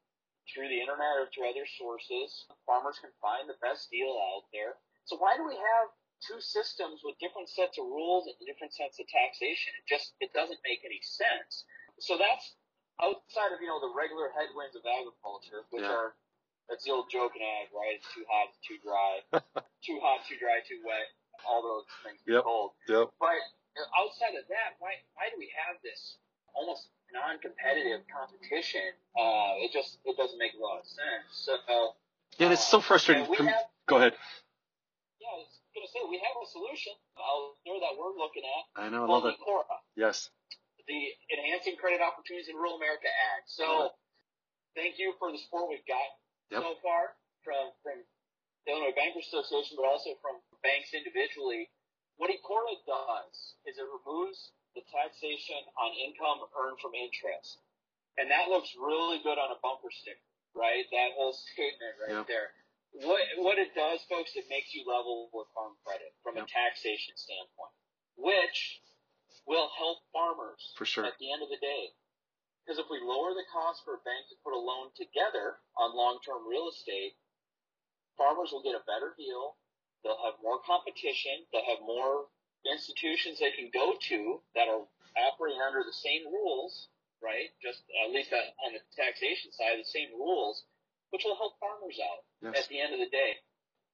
through 0.50 0.68
the 0.68 0.82
internet 0.82 1.22
or 1.22 1.30
through 1.32 1.48
other 1.48 1.70
sources. 1.80 2.50
Farmers 2.66 3.00
can 3.00 3.14
find 3.22 3.48
the 3.48 3.56
best 3.64 3.88
deal 3.94 4.12
out 4.34 4.50
there. 4.52 4.76
So 5.06 5.16
why 5.22 5.38
do 5.38 5.46
we 5.48 5.56
have 5.56 5.88
two 6.26 6.42
systems 6.42 7.04
with 7.06 7.20
different 7.20 7.48
sets 7.48 7.80
of 7.80 7.88
rules 7.88 8.28
and 8.28 8.36
different 8.44 8.74
sets 8.76 9.00
of 9.00 9.08
taxation? 9.08 9.72
It 9.80 9.86
just, 9.88 10.18
it 10.20 10.34
doesn't 10.36 10.60
make 10.68 10.84
any 10.84 11.00
sense. 11.04 11.64
So 12.00 12.18
that's 12.18 12.58
outside 13.02 13.52
of, 13.54 13.60
you 13.62 13.68
know, 13.68 13.80
the 13.82 13.94
regular 13.96 14.30
headwinds 14.36 14.76
of 14.76 14.84
agriculture, 14.86 15.66
which 15.72 15.84
Yeah. 15.84 15.94
are, 15.94 16.16
that's 16.70 16.84
the 16.86 16.92
old 16.92 17.10
joke 17.10 17.36
in 17.36 17.42
ag, 17.42 17.70
right? 17.74 17.96
It's 17.98 18.08
too 18.14 18.26
hot, 18.30 18.50
it's 18.50 18.62
too 18.66 18.78
dry. 18.84 19.22
too 19.86 20.00
hot, 20.02 20.26
too 20.26 20.38
dry, 20.38 20.62
too 20.68 20.82
wet. 20.86 21.08
All 21.46 21.62
those 21.62 21.86
things 22.04 22.22
Yep. 22.26 22.44
cold. 22.44 22.72
Yep. 22.88 23.12
But 23.20 23.36
outside 23.98 24.36
of 24.36 24.48
that, 24.48 24.78
why 24.80 24.96
why 25.16 25.28
do 25.30 25.36
we 25.38 25.52
have 25.68 25.82
this 25.84 26.18
almost 26.54 26.88
non-competitive 27.12 28.02
competition, 28.10 28.94
uh, 29.18 29.60
it 29.62 29.72
just 29.74 30.00
it 30.06 30.16
doesn't 30.18 30.38
make 30.40 30.54
a 30.54 30.62
lot 30.62 30.80
of 30.80 30.86
sense. 30.86 31.26
So 31.30 31.58
yeah, 32.38 32.52
it's 32.52 32.66
so 32.66 32.78
uh, 32.80 32.82
frustrating. 32.82 33.26
have, 33.26 33.70
Go 33.88 33.98
ahead. 33.98 34.14
yeah, 35.20 35.28
I 35.30 35.38
was 35.38 35.52
gonna 35.76 35.88
say 35.92 36.00
we 36.10 36.18
have 36.18 36.36
a 36.42 36.48
solution 36.50 36.94
out 37.20 37.54
there 37.66 37.80
that 37.82 37.94
we're 37.98 38.16
looking 38.18 38.44
at. 38.46 38.82
I 38.82 38.90
know, 38.90 39.04
I 39.04 39.08
love 39.08 39.26
it. 39.26 39.36
ECORA, 39.42 39.66
Yes. 39.96 40.30
The 40.88 41.00
Enhancing 41.32 41.76
Credit 41.80 42.02
Opportunities 42.04 42.50
in 42.52 42.56
Rural 42.56 42.76
America 42.76 43.08
Act. 43.38 43.48
So 43.50 43.92
thank 44.76 45.00
you 45.00 45.14
for 45.20 45.32
the 45.32 45.40
support 45.40 45.70
we've 45.70 45.86
got 45.88 46.04
Yep. 46.52 46.62
so 46.62 46.76
far 46.84 47.16
from 47.44 47.72
from 47.82 48.04
the 48.66 48.72
Illinois 48.72 48.96
Bankers 48.96 49.28
Association, 49.28 49.76
but 49.76 49.88
also 49.88 50.16
from 50.22 50.40
banks 50.64 50.94
individually. 50.94 51.70
What 52.16 52.30
ECORA 52.30 52.76
does 52.86 53.36
is 53.66 53.76
it 53.78 53.84
removes 53.90 54.52
the 54.76 54.82
taxation 54.92 55.60
on 55.78 55.92
income 55.98 56.46
earned 56.56 56.80
from 56.80 56.94
interest, 56.96 57.60
and 58.18 58.30
that 58.32 58.48
looks 58.50 58.70
really 58.78 59.20
good 59.24 59.38
on 59.38 59.52
a 59.52 59.60
bumper 59.62 59.90
sticker, 59.92 60.22
right? 60.54 60.86
That 60.92 61.12
whole 61.18 61.34
statement 61.54 61.96
right 62.00 62.16
Yep. 62.24 62.28
there. 62.28 62.50
What 63.08 63.22
what 63.38 63.58
it 63.58 63.74
does, 63.74 64.04
folks, 64.06 64.36
it 64.36 64.46
makes 64.50 64.74
you 64.74 64.86
level 64.86 65.30
with 65.34 65.48
farm 65.56 65.74
credit 65.84 66.14
from 66.22 66.38
Yep. 66.38 66.46
a 66.46 66.48
taxation 66.52 67.18
standpoint, 67.18 67.74
which 68.16 68.82
will 69.46 69.70
help 69.78 70.00
farmers 70.12 70.74
For 70.78 70.86
sure. 70.86 71.06
at 71.06 71.18
the 71.20 71.32
end 71.32 71.44
of 71.44 71.50
the 71.50 71.60
day. 71.60 71.92
Because 72.64 72.80
if 72.80 72.88
we 72.88 73.00
lower 73.04 73.36
the 73.36 73.44
cost 73.52 73.84
for 73.84 74.00
a 74.00 74.04
bank 74.08 74.24
to 74.32 74.40
put 74.44 74.56
a 74.56 74.60
loan 74.60 74.92
together 74.96 75.60
on 75.76 75.92
long-term 75.96 76.48
real 76.48 76.70
estate, 76.72 77.20
farmers 78.16 78.52
will 78.56 78.64
get 78.64 78.76
a 78.76 78.84
better 78.88 79.12
deal. 79.20 79.60
They'll 80.04 80.20
have 80.24 80.40
more 80.40 80.64
competition. 80.64 81.44
They'll 81.52 81.68
have 81.68 81.84
more 81.84 82.32
institutions 82.64 83.40
they 83.40 83.52
can 83.52 83.68
go 83.76 84.00
to 84.00 84.40
that 84.56 84.72
are 84.72 84.88
operating 85.20 85.60
under 85.60 85.84
the 85.84 85.92
same 85.96 86.24
rules, 86.32 86.88
right? 87.20 87.52
Just 87.60 87.84
at 88.08 88.16
least 88.16 88.32
on 88.32 88.72
the 88.72 88.80
taxation 88.96 89.52
side, 89.52 89.76
the 89.76 89.84
same 89.84 90.16
rules, 90.16 90.64
which 91.12 91.28
will 91.28 91.36
help 91.36 91.60
farmers 91.60 92.00
out 92.00 92.24
Yes. 92.40 92.64
at 92.64 92.68
the 92.72 92.80
end 92.80 92.96
of 92.96 93.00
the 93.04 93.12
day. 93.12 93.44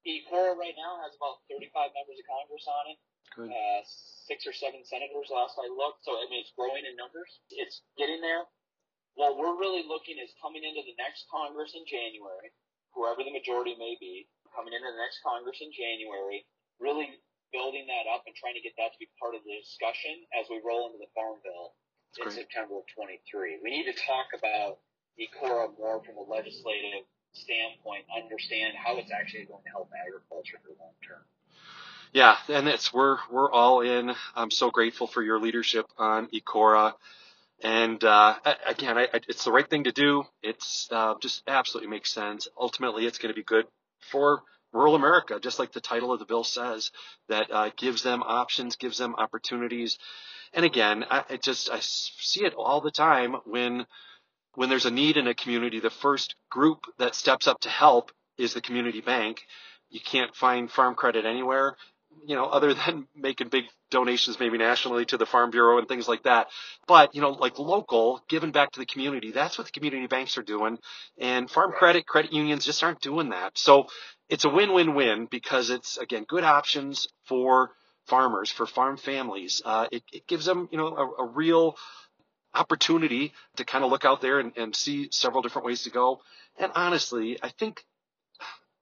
ECORA 0.06 0.54
right 0.56 0.78
now 0.78 1.02
has 1.02 1.18
about 1.18 1.42
35 1.50 1.90
members 1.98 2.22
of 2.22 2.26
Congress 2.30 2.66
on 2.70 2.86
it 2.94 2.98
Good. 3.36 3.50
uh, 3.50 3.82
six 4.30 4.46
or 4.46 4.54
seven 4.54 4.86
senators 4.86 5.30
last 5.30 5.58
I 5.58 5.70
looked. 5.70 6.06
So 6.06 6.14
I 6.18 6.26
mean, 6.30 6.42
it's 6.42 6.54
growing 6.54 6.86
in 6.86 6.94
numbers. 6.96 7.30
It's 7.50 7.82
getting 7.98 8.22
there. 8.22 8.46
What 9.18 9.36
we're 9.36 9.58
really 9.58 9.84
looking 9.84 10.16
is 10.22 10.32
coming 10.40 10.64
into 10.64 10.86
the 10.86 10.96
next 10.96 11.28
Congress 11.28 11.76
in 11.76 11.84
January, 11.84 12.54
whoever 12.96 13.26
the 13.26 13.34
majority 13.34 13.76
may 13.76 13.98
be, 14.00 14.30
coming 14.56 14.72
into 14.72 14.88
the 14.88 15.02
next 15.02 15.20
Congress 15.26 15.60
in 15.60 15.74
January, 15.76 16.46
really 16.80 17.20
building 17.52 17.90
that 17.90 18.06
up 18.08 18.24
and 18.30 18.34
trying 18.38 18.56
to 18.56 18.64
get 18.64 18.78
that 18.78 18.94
to 18.94 19.00
be 19.02 19.10
part 19.18 19.34
of 19.34 19.42
the 19.44 19.54
discussion 19.58 20.14
as 20.38 20.46
we 20.48 20.62
roll 20.62 20.88
into 20.88 21.02
the 21.02 21.10
Farm 21.18 21.42
Bill 21.42 21.74
in 22.18 22.30
great. 22.30 22.38
September 22.38 22.80
of 22.82 22.86
23. 22.94 23.60
We 23.62 23.70
need 23.70 23.90
to 23.90 23.98
talk 23.98 24.32
about 24.38 24.82
ECORA 25.18 25.76
more 25.78 26.02
from 26.06 26.18
a 26.18 26.26
legislative 26.26 27.06
standpoint, 27.34 28.06
understand 28.10 28.74
how 28.78 28.98
it's 28.98 29.12
actually 29.12 29.46
going 29.46 29.62
to 29.66 29.72
help 29.74 29.90
agriculture 29.94 30.58
for 30.62 30.74
the 30.74 30.78
long 30.80 30.98
term. 31.06 31.22
Yeah, 32.12 32.38
and 32.48 32.68
it's 32.68 32.92
we're 32.92 33.18
we're 33.32 33.52
all 33.52 33.82
in. 33.82 34.12
I'm 34.36 34.50
so 34.50 34.72
grateful 34.72 35.06
for 35.06 35.22
your 35.22 35.40
leadership 35.40 35.86
on 35.98 36.28
Ecora, 36.30 36.94
and 37.62 38.04
uh, 38.04 38.36
again, 38.68 38.98
I, 38.98 39.04
I, 39.04 39.20
it's 39.28 39.46
the 39.46 39.52
right 39.52 39.70
thing 39.70 39.84
to 39.84 39.92
do. 39.92 40.24
It's 40.42 40.88
uh, 40.92 41.16
just 41.22 41.44
absolutely 41.48 41.92
makes 41.92 42.12
sense. 42.12 42.48
Ultimately, 42.60 43.06
it's 43.06 43.20
going 43.20 43.32
to 43.32 43.36
be 43.36 43.44
good 43.44 43.66
for 44.12 44.42
rural 44.74 44.96
America, 44.96 45.40
just 45.40 45.60
like 45.60 45.72
the 45.72 45.82
title 45.82 46.12
of 46.12 46.18
the 46.18 46.26
bill 46.26 46.44
says. 46.44 46.92
That 47.28 47.52
uh, 47.52 47.70
gives 47.78 48.02
them 48.02 48.24
options, 48.24 48.76
gives 48.76 48.98
them 48.98 49.14
opportunities. 49.16 50.00
And 50.52 50.66
again, 50.66 51.06
I 51.12 51.26
it 51.30 51.44
just 51.44 51.70
I 51.70 51.80
see 51.82 52.44
it 52.44 52.56
all 52.56 52.82
the 52.82 52.92
time 52.92 53.36
when 53.46 53.86
when 54.56 54.70
there's 54.70 54.86
a 54.88 54.92
need 54.92 55.18
in 55.18 55.28
a 55.28 55.36
community. 55.36 55.80
The 55.80 55.92
first 55.92 56.34
group 56.50 56.80
that 56.98 57.14
steps 57.14 57.48
up 57.48 57.60
to 57.62 57.70
help 57.70 58.12
is 58.40 58.56
the 58.56 58.62
community 58.62 59.02
bank. 59.02 59.42
You 59.92 60.00
can't 60.00 60.36
find 60.36 60.72
farm 60.72 60.96
credit 60.96 61.26
anywhere 61.26 61.76
you 62.26 62.36
know, 62.36 62.46
other 62.46 62.74
than 62.86 63.08
making 63.16 63.50
big 63.50 63.66
donations 63.92 64.40
maybe 64.40 64.58
nationally 64.58 65.06
to 65.06 65.18
the 65.18 65.26
Farm 65.26 65.52
Bureau 65.52 65.78
and 65.78 65.88
things 65.88 66.08
like 66.08 66.24
that. 66.24 66.48
But, 66.88 67.16
you 67.16 67.22
know, 67.22 67.32
like 67.32 67.60
local, 67.60 68.22
giving 68.30 68.52
back 68.52 68.72
to 68.72 68.80
the 68.80 68.86
community, 68.86 69.32
that's 69.32 69.58
what 69.58 69.68
the 69.68 69.74
community 69.74 70.08
banks 70.08 70.38
are 70.38 70.44
doing. 70.44 70.78
And 71.18 71.50
farm 71.50 71.72
credit, 71.72 72.06
credit 72.06 72.34
unions 72.34 72.66
just 72.66 72.84
aren't 72.84 73.02
doing 73.02 73.30
that. 73.30 73.58
So 73.58 73.88
it's 74.30 74.46
a 74.46 74.50
win-win-win 74.50 75.28
because 75.30 75.70
it's, 75.70 75.98
again, 75.98 76.26
good 76.28 76.44
options 76.44 77.08
for 77.26 77.72
farmers, 78.08 78.52
for 78.52 78.66
farm 78.66 78.98
families. 78.98 79.62
Uh, 79.64 79.88
it, 79.92 80.04
it 80.12 80.28
gives 80.28 80.46
them, 80.46 80.70
you 80.72 80.78
know, 80.78 80.88
a, 80.88 81.24
a 81.24 81.28
real 81.28 81.76
opportunity 82.54 83.34
to 83.56 83.66
kind 83.66 83.84
of 83.84 83.92
look 83.92 84.06
out 84.06 84.22
there 84.22 84.40
and, 84.40 84.54
and 84.58 84.76
see 84.76 85.10
several 85.12 85.42
different 85.42 85.66
ways 85.66 85.84
to 85.84 85.90
go. 85.90 86.20
And 86.58 86.72
honestly, 86.76 87.38
I 87.42 87.50
think 87.50 87.84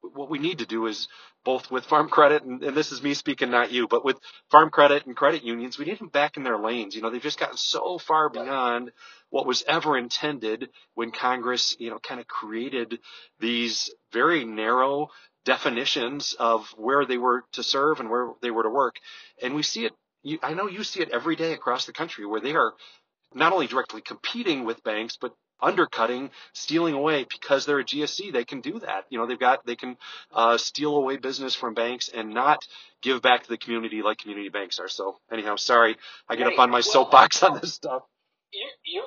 what 0.02 0.30
we 0.30 0.40
need 0.40 0.60
to 0.60 0.66
do 0.66 0.86
is 0.88 1.08
both 1.48 1.72
with 1.72 1.86
farm 1.86 2.10
credit 2.10 2.44
and, 2.44 2.62
and 2.62 2.76
this 2.76 2.92
is 2.92 3.02
me 3.02 3.14
speaking, 3.14 3.50
not 3.50 3.72
you, 3.72 3.88
but 3.88 4.04
with 4.04 4.18
farm 4.52 4.70
credit 4.70 5.06
and 5.06 5.16
credit 5.16 5.46
unions, 5.46 5.80
we 5.80 5.86
need 5.86 5.98
them 5.98 6.10
back 6.10 6.36
in 6.36 6.44
their 6.44 6.60
lanes. 6.60 6.94
You 6.94 7.02
know, 7.02 7.10
they've 7.10 7.22
just 7.22 7.40
gotten 7.40 7.56
so 7.56 7.98
far 7.98 8.28
beyond 8.28 8.92
what 9.30 9.48
was 9.48 9.64
ever 9.66 9.98
intended 9.98 10.68
when 10.94 11.12
Congress, 11.12 11.74
you 11.80 11.90
know, 11.90 12.00
kind 12.00 12.20
of 12.20 12.28
created 12.28 13.00
these 13.40 13.90
very 14.12 14.44
narrow 14.44 15.08
definitions 15.46 16.36
of 16.38 16.68
where 16.76 17.06
they 17.06 17.18
were 17.18 17.46
to 17.54 17.64
serve 17.64 18.02
and 18.02 18.10
where 18.10 18.34
they 18.42 18.52
were 18.52 18.64
to 18.64 18.70
work. 18.70 18.98
And 19.42 19.56
we 19.56 19.64
see 19.64 19.86
it, 19.86 19.94
you, 20.24 20.40
I 20.44 20.54
know 20.54 20.68
you 20.68 20.84
see 20.84 21.00
it 21.00 21.12
every 21.14 21.38
day 21.38 21.54
across 21.54 21.86
the 21.86 21.94
country 21.94 22.26
where 22.26 22.42
they 22.42 22.56
are 22.56 22.74
not 23.34 23.54
only 23.54 23.68
directly 23.68 24.02
competing 24.02 24.66
with 24.66 24.84
banks, 24.84 25.18
but 25.20 25.34
undercutting, 25.62 26.32
stealing 26.54 26.94
away 26.94 27.26
because 27.30 27.66
they're 27.66 27.80
a 27.80 27.86
GSE. 27.86 28.32
They 28.34 28.46
can 28.46 28.62
do 28.62 28.80
that. 28.80 29.06
You 29.10 29.20
know, 29.20 29.28
they've 29.28 29.40
got, 29.40 29.66
they 29.66 29.76
can 29.76 29.98
uh, 30.34 30.58
steal 30.58 30.96
away 30.98 31.18
business 31.18 31.56
from 31.56 31.74
banks 31.74 32.10
and 32.10 32.34
not 32.34 32.68
give 33.02 33.22
back 33.22 33.44
to 33.44 33.50
the 33.50 33.58
community 33.58 34.02
like 34.02 34.18
community 34.20 34.50
banks 34.50 34.80
are. 34.80 34.90
So 34.90 35.18
anyhow, 35.32 35.56
sorry, 35.56 35.98
I 36.30 36.36
get 36.36 36.48
up 36.48 36.60
on 36.60 36.70
my 36.70 36.78
Well, 36.78 36.84
soapbox 36.84 37.44
on 37.44 37.60
this 37.62 37.74
stuff. 37.74 38.04
You, 38.54 38.68
you, 38.86 39.04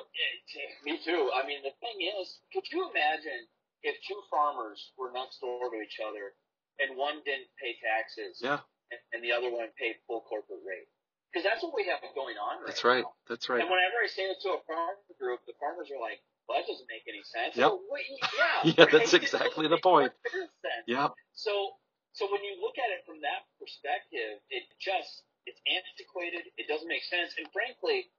me 0.85 0.99
too. 1.03 1.29
I 1.33 1.45
mean, 1.47 1.61
the 1.63 1.73
thing 1.81 1.97
is, 2.21 2.39
could 2.53 2.65
you 2.71 2.89
imagine 2.89 3.47
if 3.83 3.95
two 4.07 4.19
farmers 4.29 4.91
were 4.97 5.11
next 5.13 5.39
door 5.41 5.69
to 5.69 5.77
each 5.81 5.97
other 6.01 6.33
and 6.81 6.97
one 6.97 7.21
didn't 7.25 7.49
pay 7.61 7.77
taxes 7.81 8.41
Yeah, 8.41 8.61
and, 8.91 8.99
and 9.13 9.21
the 9.23 9.31
other 9.33 9.49
one 9.49 9.69
paid 9.77 9.97
full 10.07 10.21
corporate 10.27 10.61
rate? 10.65 10.89
Because 11.31 11.47
that's 11.47 11.63
what 11.63 11.71
we 11.71 11.87
have 11.87 12.03
going 12.13 12.35
on 12.35 12.59
right 12.59 12.67
that's 12.67 12.83
right. 12.83 13.05
now. 13.07 13.15
That's 13.29 13.47
right. 13.47 13.61
And 13.63 13.71
whenever 13.71 14.03
I 14.03 14.09
say 14.11 14.27
it 14.27 14.37
to 14.43 14.59
a 14.59 14.61
farm 14.67 14.99
group, 15.15 15.39
the 15.47 15.55
farmers 15.63 15.87
are 15.87 16.01
like, 16.01 16.19
well, 16.47 16.59
that 16.59 16.67
doesn't 16.67 16.89
make 16.89 17.05
any 17.07 17.23
sense. 17.23 17.55
Yep. 17.55 17.67
Well, 17.69 17.81
wait, 17.89 18.07
yeah, 18.37 18.73
Yeah, 18.77 18.85
that's 18.91 19.13
exactly 19.21 19.67
the 19.67 19.79
point. 19.81 20.11
make 20.25 20.33
no 20.33 20.47
sense. 20.61 20.85
Yeah, 20.87 21.09
So, 21.33 21.77
so 22.13 22.27
when 22.31 22.43
you 22.43 22.59
look 22.59 22.75
at 22.81 22.89
it 22.91 23.03
from 23.07 23.21
that 23.23 23.47
perspective, 23.59 24.41
it 24.51 24.63
just 24.81 25.23
it's 25.49 25.61
antiquated. 25.65 26.45
It 26.61 26.67
doesn't 26.69 26.87
make 26.89 27.03
sense, 27.07 27.33
and 27.39 27.47
frankly, 27.49 28.11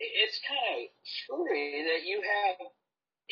it's 0.00 0.40
kind 0.44 0.60
of 0.60 0.80
screwy 1.04 1.84
that 1.88 2.04
you 2.08 2.20
have 2.24 2.56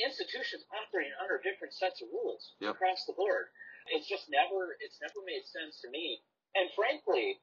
institutions 0.01 0.65
operating 0.73 1.13
under 1.21 1.41
different 1.43 1.75
sets 1.75 2.01
of 2.01 2.09
rules 2.13 2.55
Yep. 2.61 2.77
across 2.79 3.05
the 3.09 3.15
board. 3.19 3.51
It's 3.93 4.07
just 4.09 4.29
never 4.31 4.77
it's 4.81 5.01
never 5.03 5.21
made 5.27 5.45
sense 5.49 5.81
to 5.83 5.91
me. 5.91 6.21
And 6.55 6.69
frankly, 6.77 7.41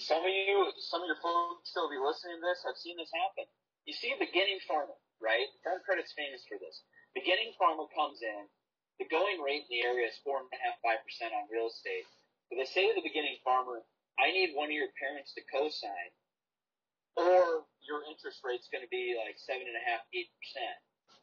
some 0.00 0.20
of 0.24 0.32
you, 0.32 0.72
some 0.90 1.02
of 1.02 1.08
your 1.08 1.20
folks 1.20 1.70
still 1.70 1.88
be 1.90 1.96
listening 2.00 2.40
to 2.40 2.44
this. 2.44 2.64
I've 2.68 2.76
seen 2.80 2.96
this 2.96 3.10
happen. 3.12 3.44
You 3.88 3.94
see 3.96 4.12
a 4.12 4.18
beginning 4.20 4.60
farmer, 4.68 4.96
right? 5.22 5.48
Farm 5.62 5.80
Credit's 5.84 6.12
famous 6.16 6.44
for 6.48 6.58
this. 6.58 6.82
Beginning 7.14 7.52
farmer 7.56 7.86
comes 7.92 8.20
in. 8.24 8.48
The 8.98 9.08
going 9.08 9.40
rate 9.40 9.64
in 9.68 9.72
the 9.72 9.86
area 9.86 10.08
is 10.08 10.20
four 10.20 10.44
and 10.44 10.50
a 10.52 10.58
half, 10.60 10.76
five 10.84 11.00
percent 11.04 11.32
on 11.32 11.48
real 11.48 11.72
estate. 11.72 12.04
But 12.48 12.60
they 12.60 12.68
say 12.68 12.88
to 12.88 12.94
the 12.96 13.06
beginning 13.06 13.40
farmer, 13.40 13.80
"I 14.18 14.32
need 14.32 14.52
one 14.52 14.68
of 14.68 14.76
your 14.76 14.92
parents 15.00 15.32
to 15.34 15.42
co-sign, 15.48 16.10
or 17.16 17.64
your 17.80 18.04
interest 18.10 18.44
rate's 18.44 18.68
going 18.68 18.84
to 18.84 18.92
be 18.92 19.16
like 19.16 19.38
seven 19.40 19.64
and 19.64 19.76
a 19.76 19.84
half, 19.88 20.04
eight 20.12 20.28
percent." 20.36 20.76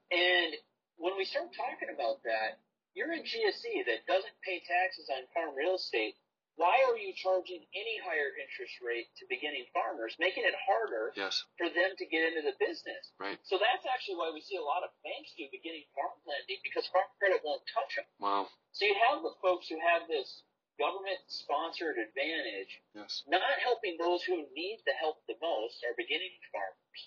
And 0.10 0.52
when 0.98 1.18
we 1.18 1.26
start 1.26 1.54
talking 1.54 1.94
about 1.94 2.24
that, 2.24 2.58
you're 2.98 3.14
a 3.14 3.22
GSE 3.22 3.86
that 3.86 4.10
doesn't 4.10 4.42
pay 4.42 4.60
taxes 4.66 5.10
on 5.14 5.30
farm 5.34 5.54
real 5.54 5.76
estate. 5.76 6.18
Why 6.58 6.82
are 6.90 6.98
you 6.98 7.14
charging 7.14 7.62
any 7.78 8.02
higher 8.02 8.34
interest 8.34 8.82
rate 8.82 9.06
to 9.22 9.30
beginning 9.30 9.70
farmers, 9.78 10.18
making 10.18 10.42
it 10.42 10.58
harder 10.66 11.14
yes, 11.14 11.46
for 11.54 11.70
them 11.70 11.94
to 11.94 12.06
get 12.10 12.34
into 12.34 12.42
the 12.50 12.58
business? 12.58 13.14
right. 13.22 13.38
So 13.46 13.62
that's 13.62 13.86
actually 13.86 14.18
why 14.18 14.34
we 14.34 14.42
see 14.42 14.58
a 14.58 14.66
lot 14.66 14.82
of 14.82 14.90
banks 15.06 15.38
do 15.38 15.46
beginning 15.54 15.86
farm 15.94 16.18
lending 16.26 16.58
because 16.66 16.90
farm 16.90 17.06
credit 17.22 17.46
won't 17.46 17.62
touch 17.70 18.02
them. 18.02 18.10
Wow. 18.18 18.50
So 18.74 18.90
you 18.90 18.98
have 19.06 19.22
the 19.22 19.38
folks 19.38 19.70
who 19.70 19.78
have 19.78 20.10
this 20.10 20.42
government 20.82 21.22
sponsored 21.30 21.98
advantage 22.02 22.82
Yes. 22.94 23.22
not 23.30 23.62
helping 23.62 23.98
those 24.02 24.26
who 24.26 24.46
need 24.58 24.82
the 24.86 24.98
help 24.98 25.22
the 25.30 25.38
most 25.38 25.82
are 25.86 25.94
beginning 25.94 26.34
farmers. 26.50 27.02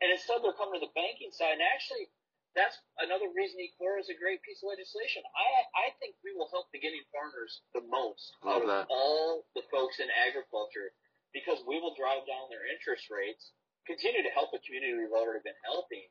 And 0.00 0.12
instead 0.12 0.40
they're 0.40 0.56
coming 0.56 0.80
to 0.80 0.86
the 0.88 0.96
banking 0.96 1.32
side. 1.32 1.60
And 1.60 1.64
actually, 1.64 2.08
that's 2.58 2.74
another 2.98 3.30
reason 3.30 3.62
ECORA 3.62 4.02
is 4.02 4.10
a 4.10 4.18
great 4.18 4.42
piece 4.42 4.58
of 4.66 4.74
legislation. 4.74 5.22
I, 5.38 5.48
I 5.86 5.94
think 6.02 6.18
we 6.26 6.34
will 6.34 6.50
help 6.50 6.66
beginning 6.74 7.06
farmers 7.14 7.62
the 7.72 7.86
most 7.86 8.34
Love 8.42 8.60
out 8.60 8.62
of 8.66 8.68
that. 8.68 8.84
all 8.90 9.46
the 9.54 9.62
folks 9.70 10.02
in 10.02 10.10
agriculture 10.26 10.90
because 11.30 11.62
we 11.70 11.78
will 11.78 11.94
drive 11.94 12.26
down 12.26 12.50
their 12.50 12.66
interest 12.66 13.06
rates 13.14 13.54
continue 13.88 14.20
to 14.20 14.32
help 14.36 14.52
a 14.52 14.60
community 14.68 14.92
we've 15.00 15.16
already 15.16 15.40
been 15.40 15.56
helping, 15.64 16.04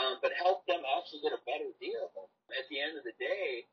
um, 0.00 0.16
but 0.24 0.32
help 0.32 0.64
them 0.64 0.80
actually 0.96 1.20
get 1.20 1.36
a 1.36 1.42
better 1.44 1.68
deal 1.76 2.08
at 2.56 2.64
the 2.72 2.80
end 2.80 2.96
of 2.96 3.04
the 3.04 3.12
day, 3.20 3.68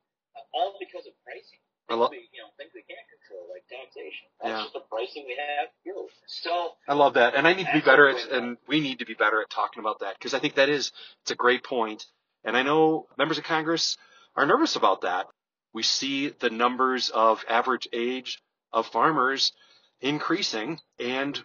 all 0.52 0.76
because 0.76 1.08
of 1.08 1.16
pricing. 1.24 1.56
I 1.88 1.94
love, 1.94 2.12
you 2.12 2.20
know, 2.42 2.50
things 2.58 2.74
we 2.74 2.82
can't 2.84 3.06
control, 3.08 3.46
like 3.48 3.64
taxation. 3.70 4.26
That's 4.42 4.50
Yeah. 4.52 4.62
just 4.68 4.74
the 4.74 4.84
pricing 4.90 5.24
we 5.24 5.36
have 5.40 5.70
here. 5.86 5.94
So, 6.26 6.74
I 6.88 6.94
love 6.94 7.14
that, 7.14 7.34
and 7.34 7.46
I 7.48 7.54
need 7.54 7.64
to 7.66 7.72
be 7.72 7.80
better 7.80 8.08
at, 8.08 8.18
and 8.28 8.58
we 8.66 8.80
need 8.80 8.98
to 8.98 9.06
be 9.06 9.14
better 9.14 9.40
at 9.40 9.48
talking 9.48 9.80
about 9.80 10.00
that 10.00 10.18
because 10.18 10.34
I 10.34 10.38
think 10.40 10.56
that 10.56 10.68
is 10.68 10.92
it's 11.22 11.30
a 11.30 11.36
great 11.38 11.62
point, 11.64 12.04
and 12.46 12.56
I 12.56 12.62
know 12.62 13.08
members 13.18 13.36
of 13.36 13.44
Congress 13.44 13.98
are 14.34 14.46
nervous 14.46 14.76
about 14.76 15.02
that. 15.02 15.26
We 15.74 15.82
see 15.82 16.28
the 16.30 16.48
numbers 16.48 17.10
of 17.10 17.44
average 17.48 17.88
age 17.92 18.40
of 18.72 18.86
farmers 18.86 19.52
increasing 20.00 20.78
and 20.98 21.38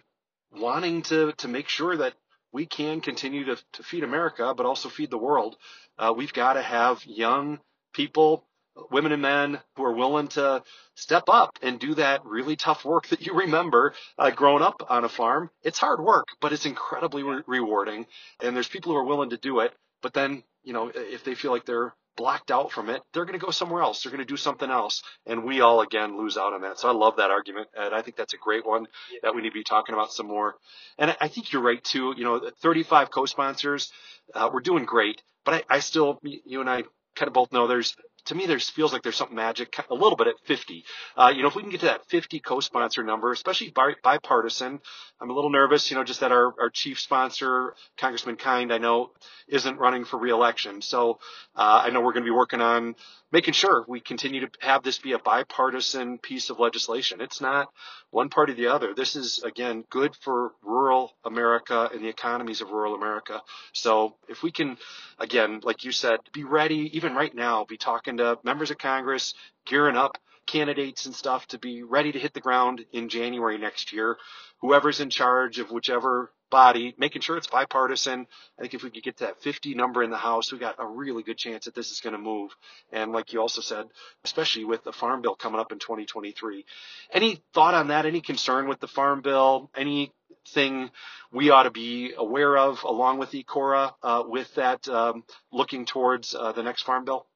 wanting 0.52 1.02
to 1.02 1.32
to 1.38 1.48
make 1.48 1.68
sure 1.68 1.96
that 1.96 2.14
we 2.52 2.66
can 2.66 3.00
continue 3.00 3.44
to, 3.46 3.56
to 3.72 3.82
feed 3.82 4.04
America, 4.04 4.54
but 4.56 4.66
also 4.66 4.88
feed 4.88 5.10
the 5.10 5.18
world. 5.18 5.56
Uh, 5.98 6.14
we've 6.16 6.32
got 6.32 6.54
to 6.54 6.62
have 6.62 7.04
young 7.06 7.58
people, 7.94 8.46
women 8.90 9.12
and 9.12 9.22
men 9.22 9.60
who 9.76 9.84
are 9.84 9.94
willing 9.94 10.28
to 10.28 10.62
step 10.94 11.24
up 11.28 11.58
and 11.62 11.80
do 11.80 11.94
that 11.94 12.24
really 12.24 12.56
tough 12.56 12.84
work 12.84 13.08
that 13.08 13.26
you 13.26 13.34
remember 13.34 13.94
uh, 14.18 14.30
growing 14.30 14.62
up 14.62 14.82
on 14.88 15.04
a 15.04 15.08
farm. 15.08 15.50
It's 15.62 15.78
hard 15.78 16.00
work, 16.00 16.26
but 16.40 16.52
it's 16.52 16.66
incredibly 16.66 17.22
re- 17.22 17.42
rewarding. 17.46 18.06
And 18.42 18.54
there's 18.54 18.68
people 18.68 18.92
who 18.92 18.98
are 18.98 19.04
willing 19.04 19.30
to 19.30 19.38
do 19.38 19.60
it. 19.60 19.72
But 20.02 20.12
then, 20.12 20.42
you 20.62 20.72
know, 20.72 20.90
if 20.94 21.24
they 21.24 21.34
feel 21.34 21.52
like 21.52 21.64
they're 21.64 21.94
blocked 22.16 22.50
out 22.50 22.70
from 22.72 22.90
it, 22.90 23.02
they're 23.12 23.24
going 23.24 23.38
to 23.38 23.44
go 23.44 23.50
somewhere 23.50 23.82
else. 23.82 24.02
They're 24.02 24.12
going 24.12 24.26
to 24.26 24.30
do 24.30 24.36
something 24.36 24.70
else. 24.70 25.02
And 25.26 25.44
we 25.44 25.60
all, 25.60 25.80
again, 25.80 26.18
lose 26.18 26.36
out 26.36 26.52
on 26.52 26.62
that. 26.62 26.78
So 26.78 26.88
I 26.88 26.92
love 26.92 27.16
that 27.16 27.30
argument. 27.30 27.68
And 27.74 27.94
I 27.94 28.02
think 28.02 28.16
that's 28.16 28.34
a 28.34 28.38
great 28.38 28.66
one 28.66 28.86
that 29.22 29.34
we 29.34 29.42
need 29.42 29.48
to 29.50 29.54
be 29.54 29.64
talking 29.64 29.94
about 29.94 30.12
some 30.12 30.26
more. 30.26 30.56
And 30.98 31.16
I 31.20 31.28
think 31.28 31.52
you're 31.52 31.62
right, 31.62 31.82
too. 31.82 32.14
You 32.16 32.24
know, 32.24 32.50
35 32.60 33.10
co-sponsors, 33.10 33.92
uh, 34.34 34.50
we're 34.52 34.60
doing 34.60 34.84
great. 34.84 35.22
But 35.44 35.54
I, 35.54 35.76
I 35.76 35.78
still, 35.80 36.18
you 36.22 36.60
and 36.60 36.68
I 36.68 36.84
kind 37.16 37.28
of 37.28 37.32
both 37.32 37.52
know 37.52 37.66
there's 37.66 37.96
to 38.26 38.34
me, 38.34 38.46
there's 38.46 38.70
feels 38.70 38.92
like 38.92 39.02
there's 39.02 39.16
something 39.16 39.36
magic 39.36 39.76
a 39.90 39.94
little 39.94 40.16
bit 40.16 40.26
at 40.28 40.34
50. 40.44 40.84
Uh, 41.16 41.32
you 41.34 41.42
know, 41.42 41.48
if 41.48 41.54
we 41.54 41.62
can 41.62 41.70
get 41.70 41.80
to 41.80 41.86
that 41.86 42.06
50 42.08 42.40
co-sponsor 42.40 43.02
number, 43.02 43.32
especially 43.32 43.70
bi- 43.70 43.94
bipartisan, 44.02 44.80
I'm 45.20 45.30
a 45.30 45.32
little 45.32 45.50
nervous, 45.50 45.90
you 45.90 45.96
know, 45.96 46.04
just 46.04 46.20
that 46.20 46.32
our, 46.32 46.54
our 46.60 46.70
chief 46.70 47.00
sponsor, 47.00 47.74
Congressman 47.96 48.36
Kind, 48.36 48.72
I 48.72 48.78
know 48.78 49.10
isn't 49.48 49.78
running 49.78 50.04
for 50.04 50.18
reelection. 50.18 50.82
So, 50.82 51.18
uh, 51.56 51.82
I 51.84 51.90
know 51.90 52.00
we're 52.00 52.12
going 52.12 52.24
to 52.24 52.30
be 52.30 52.34
working 52.34 52.60
on 52.60 52.94
making 53.32 53.54
sure 53.54 53.84
we 53.88 54.00
continue 54.00 54.46
to 54.46 54.50
have 54.60 54.82
this 54.82 54.98
be 54.98 55.12
a 55.12 55.18
bipartisan 55.18 56.18
piece 56.18 56.50
of 56.50 56.60
legislation. 56.60 57.20
It's 57.20 57.40
not 57.40 57.68
one 58.10 58.28
party 58.28 58.52
or 58.52 58.56
the 58.56 58.66
other. 58.66 58.94
This 58.94 59.16
is, 59.16 59.42
again, 59.42 59.84
good 59.90 60.14
for 60.16 60.52
rural 60.62 61.12
America 61.24 61.88
and 61.92 62.04
the 62.04 62.08
economies 62.08 62.60
of 62.60 62.70
rural 62.70 62.94
America. 62.94 63.40
So 63.72 64.16
if 64.28 64.42
we 64.42 64.52
can, 64.52 64.76
again, 65.18 65.60
like 65.62 65.84
you 65.84 65.92
said, 65.92 66.18
be 66.32 66.44
ready, 66.44 66.90
even 66.96 67.14
right 67.14 67.34
now, 67.34 67.64
be 67.64 67.78
talking 67.78 68.11
members 68.44 68.70
of 68.70 68.78
Congress, 68.78 69.34
gearing 69.66 69.96
up 69.96 70.18
candidates 70.46 71.06
and 71.06 71.14
stuff 71.14 71.46
to 71.48 71.58
be 71.58 71.82
ready 71.82 72.12
to 72.12 72.18
hit 72.18 72.34
the 72.34 72.40
ground 72.40 72.84
in 72.92 73.08
January 73.08 73.58
next 73.58 73.92
year. 73.92 74.16
Whoever's 74.60 75.00
in 75.00 75.10
charge 75.10 75.58
of 75.58 75.70
whichever 75.70 76.32
body, 76.50 76.94
making 76.98 77.22
sure 77.22 77.36
it's 77.36 77.46
bipartisan. 77.46 78.26
I 78.58 78.62
think 78.62 78.74
if 78.74 78.82
we 78.84 78.90
could 78.90 79.02
get 79.02 79.16
that 79.18 79.40
50 79.42 79.74
number 79.74 80.02
in 80.02 80.10
the 80.10 80.16
House, 80.16 80.52
we 80.52 80.58
got 80.58 80.76
a 80.78 80.86
really 80.86 81.22
good 81.22 81.38
chance 81.38 81.64
that 81.64 81.74
this 81.74 81.90
is 81.90 82.00
going 82.00 82.12
to 82.12 82.18
move. 82.18 82.54
And 82.92 83.10
like 83.10 83.32
you 83.32 83.40
also 83.40 83.60
said, 83.60 83.86
especially 84.24 84.64
with 84.64 84.84
the 84.84 84.92
Farm 84.92 85.22
Bill 85.22 85.34
coming 85.34 85.60
up 85.60 85.72
in 85.72 85.78
2023. 85.78 86.64
Any 87.12 87.42
thought 87.54 87.74
on 87.74 87.88
that? 87.88 88.06
Any 88.06 88.20
concern 88.20 88.68
with 88.68 88.80
the 88.80 88.86
Farm 88.86 89.22
Bill? 89.22 89.70
Anything 89.74 90.90
we 91.32 91.50
ought 91.50 91.64
to 91.64 91.70
be 91.70 92.12
aware 92.16 92.56
of 92.56 92.82
along 92.84 93.18
with 93.18 93.32
ECORA 93.32 93.94
uh, 94.02 94.22
with 94.26 94.54
that 94.56 94.86
um, 94.88 95.24
looking 95.50 95.86
towards 95.86 96.34
uh, 96.34 96.52
the 96.52 96.62
next 96.62 96.82
Farm 96.82 97.04
Bill? 97.04 97.26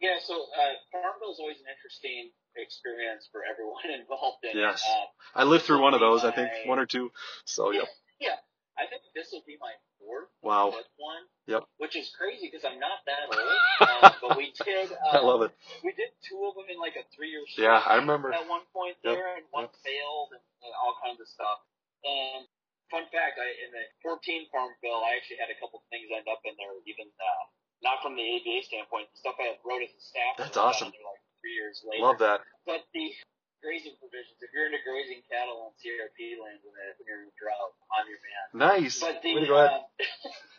Yeah, 0.00 0.20
so 0.20 0.34
uh, 0.52 0.76
Farm 0.92 1.16
Bill 1.20 1.32
is 1.32 1.40
always 1.40 1.56
an 1.56 1.68
interesting 1.72 2.28
experience 2.56 3.28
for 3.32 3.40
everyone 3.48 3.88
involved 4.00 4.44
in 4.44 4.58
Yes. 4.58 4.84
it. 4.84 4.92
Uh, 4.92 5.40
I 5.40 5.42
lived 5.44 5.64
through 5.64 5.80
one 5.80 5.94
of 5.94 6.00
those, 6.00 6.24
I 6.24 6.32
think, 6.32 6.50
one 6.68 6.78
or 6.78 6.86
two. 6.86 7.12
So, 7.44 7.72
yep. 7.72 7.88
yeah, 8.20 8.36
I 8.76 8.84
think 8.88 9.02
this 9.16 9.32
will 9.32 9.44
be 9.48 9.56
my 9.60 9.72
fourth 9.96 10.28
Wow. 10.44 10.76
one. 11.00 11.24
Yep. 11.48 11.64
Which 11.78 11.94
is 11.96 12.10
crazy 12.12 12.50
because 12.50 12.66
I'm 12.66 12.76
not 12.82 13.00
that 13.06 13.30
old, 13.30 13.40
um, 13.88 14.02
but 14.20 14.30
we 14.36 14.52
did. 14.66 14.92
I 15.12 15.22
Uh, 15.22 15.24
love 15.24 15.42
it. 15.46 15.52
We 15.84 15.92
did 15.96 16.10
two 16.28 16.44
of 16.44 16.58
them 16.58 16.66
in 16.68 16.76
like 16.76 16.96
a 16.98 17.04
three-year. 17.16 17.44
Yeah, 17.56 17.80
I 17.80 17.96
remember. 18.02 18.34
At 18.34 18.44
one 18.50 18.66
point 18.74 18.98
Yep, 19.06 19.14
there, 19.16 19.30
and 19.38 19.46
one 19.54 19.70
yep. 19.70 19.76
failed, 19.80 20.28
and, 20.36 20.44
and 20.66 20.72
all 20.76 20.98
kinds 21.00 21.22
of 21.22 21.28
stuff. 21.30 21.58
And 22.04 22.44
fun 22.92 23.06
fact, 23.14 23.38
I 23.40 23.48
in 23.64 23.70
the 23.72 23.84
14 24.04 24.50
Farm 24.52 24.74
Bill, 24.82 25.00
I 25.06 25.16
actually 25.16 25.38
had 25.40 25.48
a 25.54 25.58
couple 25.62 25.80
things 25.88 26.10
end 26.12 26.26
up 26.28 26.42
in 26.44 26.52
there, 26.60 26.74
even 26.84 27.08
uh, 27.16 27.44
not 27.84 28.00
from 28.00 28.16
the 28.16 28.24
ABA 28.24 28.64
standpoint, 28.64 29.08
the 29.12 29.18
stuff 29.20 29.36
I 29.40 29.56
wrote 29.64 29.84
as 29.84 29.92
a 29.92 30.02
staff. 30.02 30.34
That's 30.38 30.56
awesome. 30.56 30.88
Like 30.92 31.22
three 31.40 31.56
years 31.56 31.82
later. 31.84 32.04
Love 32.04 32.18
that. 32.20 32.40
But 32.64 32.84
the 32.96 33.12
grazing 33.60 33.96
provisions, 34.00 34.38
if 34.40 34.50
you're 34.52 34.68
into 34.68 34.80
grazing 34.84 35.24
cattle 35.28 35.68
on 35.68 35.76
CRP 35.80 36.40
land 36.40 36.60
when 36.64 36.74
when 36.74 37.06
you're 37.06 37.24
in 37.26 37.32
drought, 37.36 37.72
I'm 37.92 38.06
your 38.08 38.20
man. 38.22 38.44
Nice. 38.56 39.00
But 39.00 39.20
the 39.20 39.36
Way 39.36 39.44
to 39.44 39.50
go 39.50 39.58
ahead. 39.60 39.82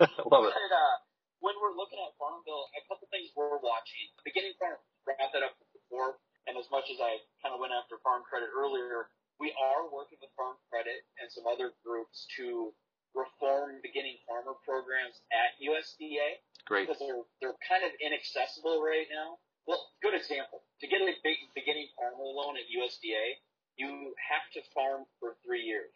uh, 0.01 0.07
love 0.31 0.45
it. 0.49 0.53
but, 0.53 0.71
uh, 0.73 0.95
when 1.39 1.53
we're 1.61 1.77
looking 1.77 2.01
at 2.01 2.17
Farm 2.17 2.41
Bill, 2.49 2.65
a 2.73 2.81
couple 2.89 3.05
things 3.13 3.29
we're 3.37 3.61
watching. 3.61 4.09
Beginning 4.25 4.57
farm 4.57 4.77
wrap 5.05 5.21
that 5.31 5.45
up 5.45 5.53
before, 5.71 6.17
and 6.49 6.57
as 6.57 6.65
much 6.73 6.89
as 6.89 6.97
I 6.97 7.21
kind 7.45 7.53
of 7.53 7.61
went 7.61 7.71
after 7.77 8.01
farm 8.01 8.25
credit 8.25 8.49
earlier, 8.51 9.09
we 9.37 9.53
are 9.53 9.85
working 9.93 10.17
with 10.17 10.33
farm 10.33 10.57
credit 10.73 11.05
and 11.21 11.29
some 11.29 11.45
other 11.45 11.77
groups 11.85 12.25
to 12.41 12.73
reform 13.13 13.77
beginning 13.85 14.17
farmer 14.25 14.57
programs 14.65 15.21
at 15.29 15.53
USDA 15.61 16.41
Great. 16.67 16.87
because 16.87 16.99
they're 16.99 17.23
they're 17.39 17.59
kind 17.63 17.83
of 17.87 17.91
inaccessible 18.03 18.83
right 18.83 19.07
now. 19.09 19.39
Well, 19.67 19.83
good 20.03 20.15
example. 20.15 20.63
To 20.83 20.87
get 20.87 21.01
a 21.01 21.11
big 21.23 21.39
beginning 21.55 21.87
farmer 21.95 22.23
loan 22.23 22.55
at 22.55 22.67
USDA, 22.71 23.39
you 23.75 24.15
have 24.15 24.45
to 24.55 24.61
farm 24.71 25.03
for 25.19 25.35
three 25.43 25.63
years, 25.63 25.95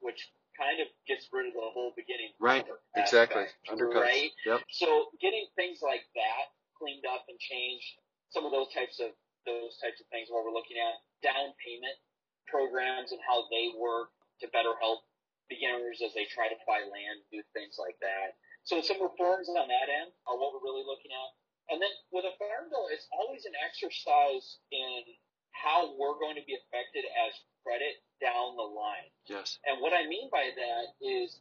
which 0.00 0.18
kind 0.58 0.78
of 0.82 0.88
gets 1.06 1.26
rid 1.32 1.48
of 1.48 1.54
the 1.54 1.64
whole 1.72 1.94
beginning 1.96 2.34
Right. 2.38 2.66
Exactly. 2.96 3.46
Undercuts. 3.70 4.04
Right. 4.04 4.30
Yep. 4.44 4.60
So 4.70 5.08
getting 5.20 5.46
things 5.56 5.80
like 5.80 6.04
that 6.14 6.44
cleaned 6.76 7.06
up 7.08 7.24
and 7.30 7.38
changed, 7.38 7.86
some 8.30 8.44
of 8.44 8.52
those 8.52 8.68
types 8.74 9.00
of 9.00 9.14
those 9.46 9.74
types 9.82 9.98
of 9.98 10.06
things 10.14 10.30
what 10.30 10.46
we're 10.46 10.54
looking 10.54 10.78
at, 10.78 10.94
down 11.22 11.50
payment 11.62 11.98
programs 12.46 13.10
and 13.10 13.20
how 13.26 13.46
they 13.50 13.74
work 13.74 14.10
to 14.42 14.46
better 14.54 14.74
help 14.78 15.02
beginners 15.50 15.98
as 16.02 16.14
they 16.14 16.26
try 16.30 16.46
to 16.46 16.58
buy 16.66 16.82
land, 16.86 17.22
do 17.30 17.42
things 17.54 17.78
like 17.78 17.98
that. 18.02 18.38
So 18.64 18.78
some 18.80 19.02
reforms 19.02 19.50
on 19.50 19.66
that 19.66 19.88
end 19.90 20.14
are 20.26 20.38
what 20.38 20.54
we're 20.54 20.62
really 20.62 20.86
looking 20.86 21.10
at. 21.10 21.30
And 21.70 21.82
then 21.82 21.90
with 22.14 22.26
a 22.26 22.34
farm 22.38 22.70
bill, 22.70 22.86
it's 22.90 23.06
always 23.10 23.42
an 23.46 23.54
exercise 23.58 24.58
in 24.70 25.02
how 25.50 25.94
we're 25.98 26.18
going 26.18 26.38
to 26.38 26.46
be 26.46 26.54
affected 26.54 27.06
as 27.26 27.32
credit 27.62 28.02
down 28.18 28.58
the 28.58 28.66
line. 28.66 29.10
Yes. 29.26 29.58
And 29.66 29.78
what 29.82 29.94
I 29.94 30.06
mean 30.06 30.30
by 30.30 30.50
that 30.54 30.84
is 31.02 31.38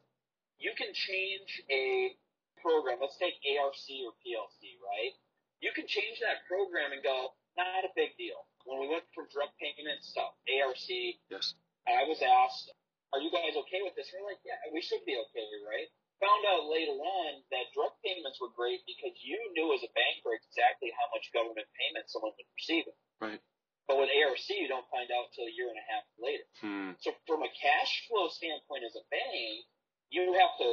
you 0.62 0.74
can 0.78 0.94
change 0.94 1.62
a 1.70 2.14
program. 2.62 3.02
Let's 3.02 3.18
take 3.18 3.38
ARC 3.58 3.82
or 4.06 4.14
PLC, 4.22 4.78
right? 4.82 5.14
You 5.62 5.74
can 5.74 5.86
change 5.90 6.22
that 6.22 6.46
program 6.46 6.94
and 6.94 7.02
go, 7.02 7.34
not 7.58 7.86
a 7.86 7.92
big 7.98 8.14
deal. 8.18 8.46
When 8.66 8.82
we 8.82 8.88
went 8.90 9.06
from 9.14 9.26
direct 9.34 9.58
payments 9.58 10.14
to 10.18 10.22
ARC, 10.26 10.86
Yes. 11.30 11.58
I 11.90 12.06
was 12.06 12.22
asked, 12.22 12.70
are 13.14 13.22
you 13.22 13.34
guys 13.34 13.58
okay 13.58 13.82
with 13.82 13.98
this? 13.98 14.10
And 14.14 14.22
we're 14.22 14.38
like, 14.38 14.46
yeah, 14.46 14.62
we 14.70 14.82
should 14.86 15.02
be 15.06 15.18
okay, 15.18 15.50
right? 15.66 15.90
Found 16.22 16.44
out 16.46 16.70
later 16.70 16.94
on 16.94 17.42
that 17.50 17.74
direct 17.74 17.98
payments 18.06 18.38
were 18.38 18.54
great 18.54 18.86
because 18.86 19.18
you 19.26 19.42
knew 19.58 19.74
as 19.74 19.82
a 19.82 19.90
banker 19.98 20.38
exactly 20.38 20.94
how 20.94 21.10
much 21.10 21.34
government 21.34 21.66
payment 21.74 22.06
someone 22.14 22.38
was 22.38 22.46
receiving. 22.54 22.98
Right. 23.18 23.42
But 23.90 23.98
with 23.98 24.14
ARC, 24.14 24.38
you 24.54 24.70
don't 24.70 24.86
find 24.94 25.10
out 25.10 25.34
until 25.34 25.50
a 25.50 25.54
year 25.58 25.68
and 25.68 25.82
a 25.82 25.88
half 25.90 26.06
later. 26.22 26.48
Hmm. 26.62 26.92
So 27.02 27.12
from 27.26 27.42
a 27.42 27.52
cash 27.52 28.06
flow 28.06 28.30
standpoint 28.30 28.86
as 28.86 28.94
a 28.94 29.04
bank, 29.10 29.66
you 30.14 30.32
have 30.38 30.54
to 30.62 30.70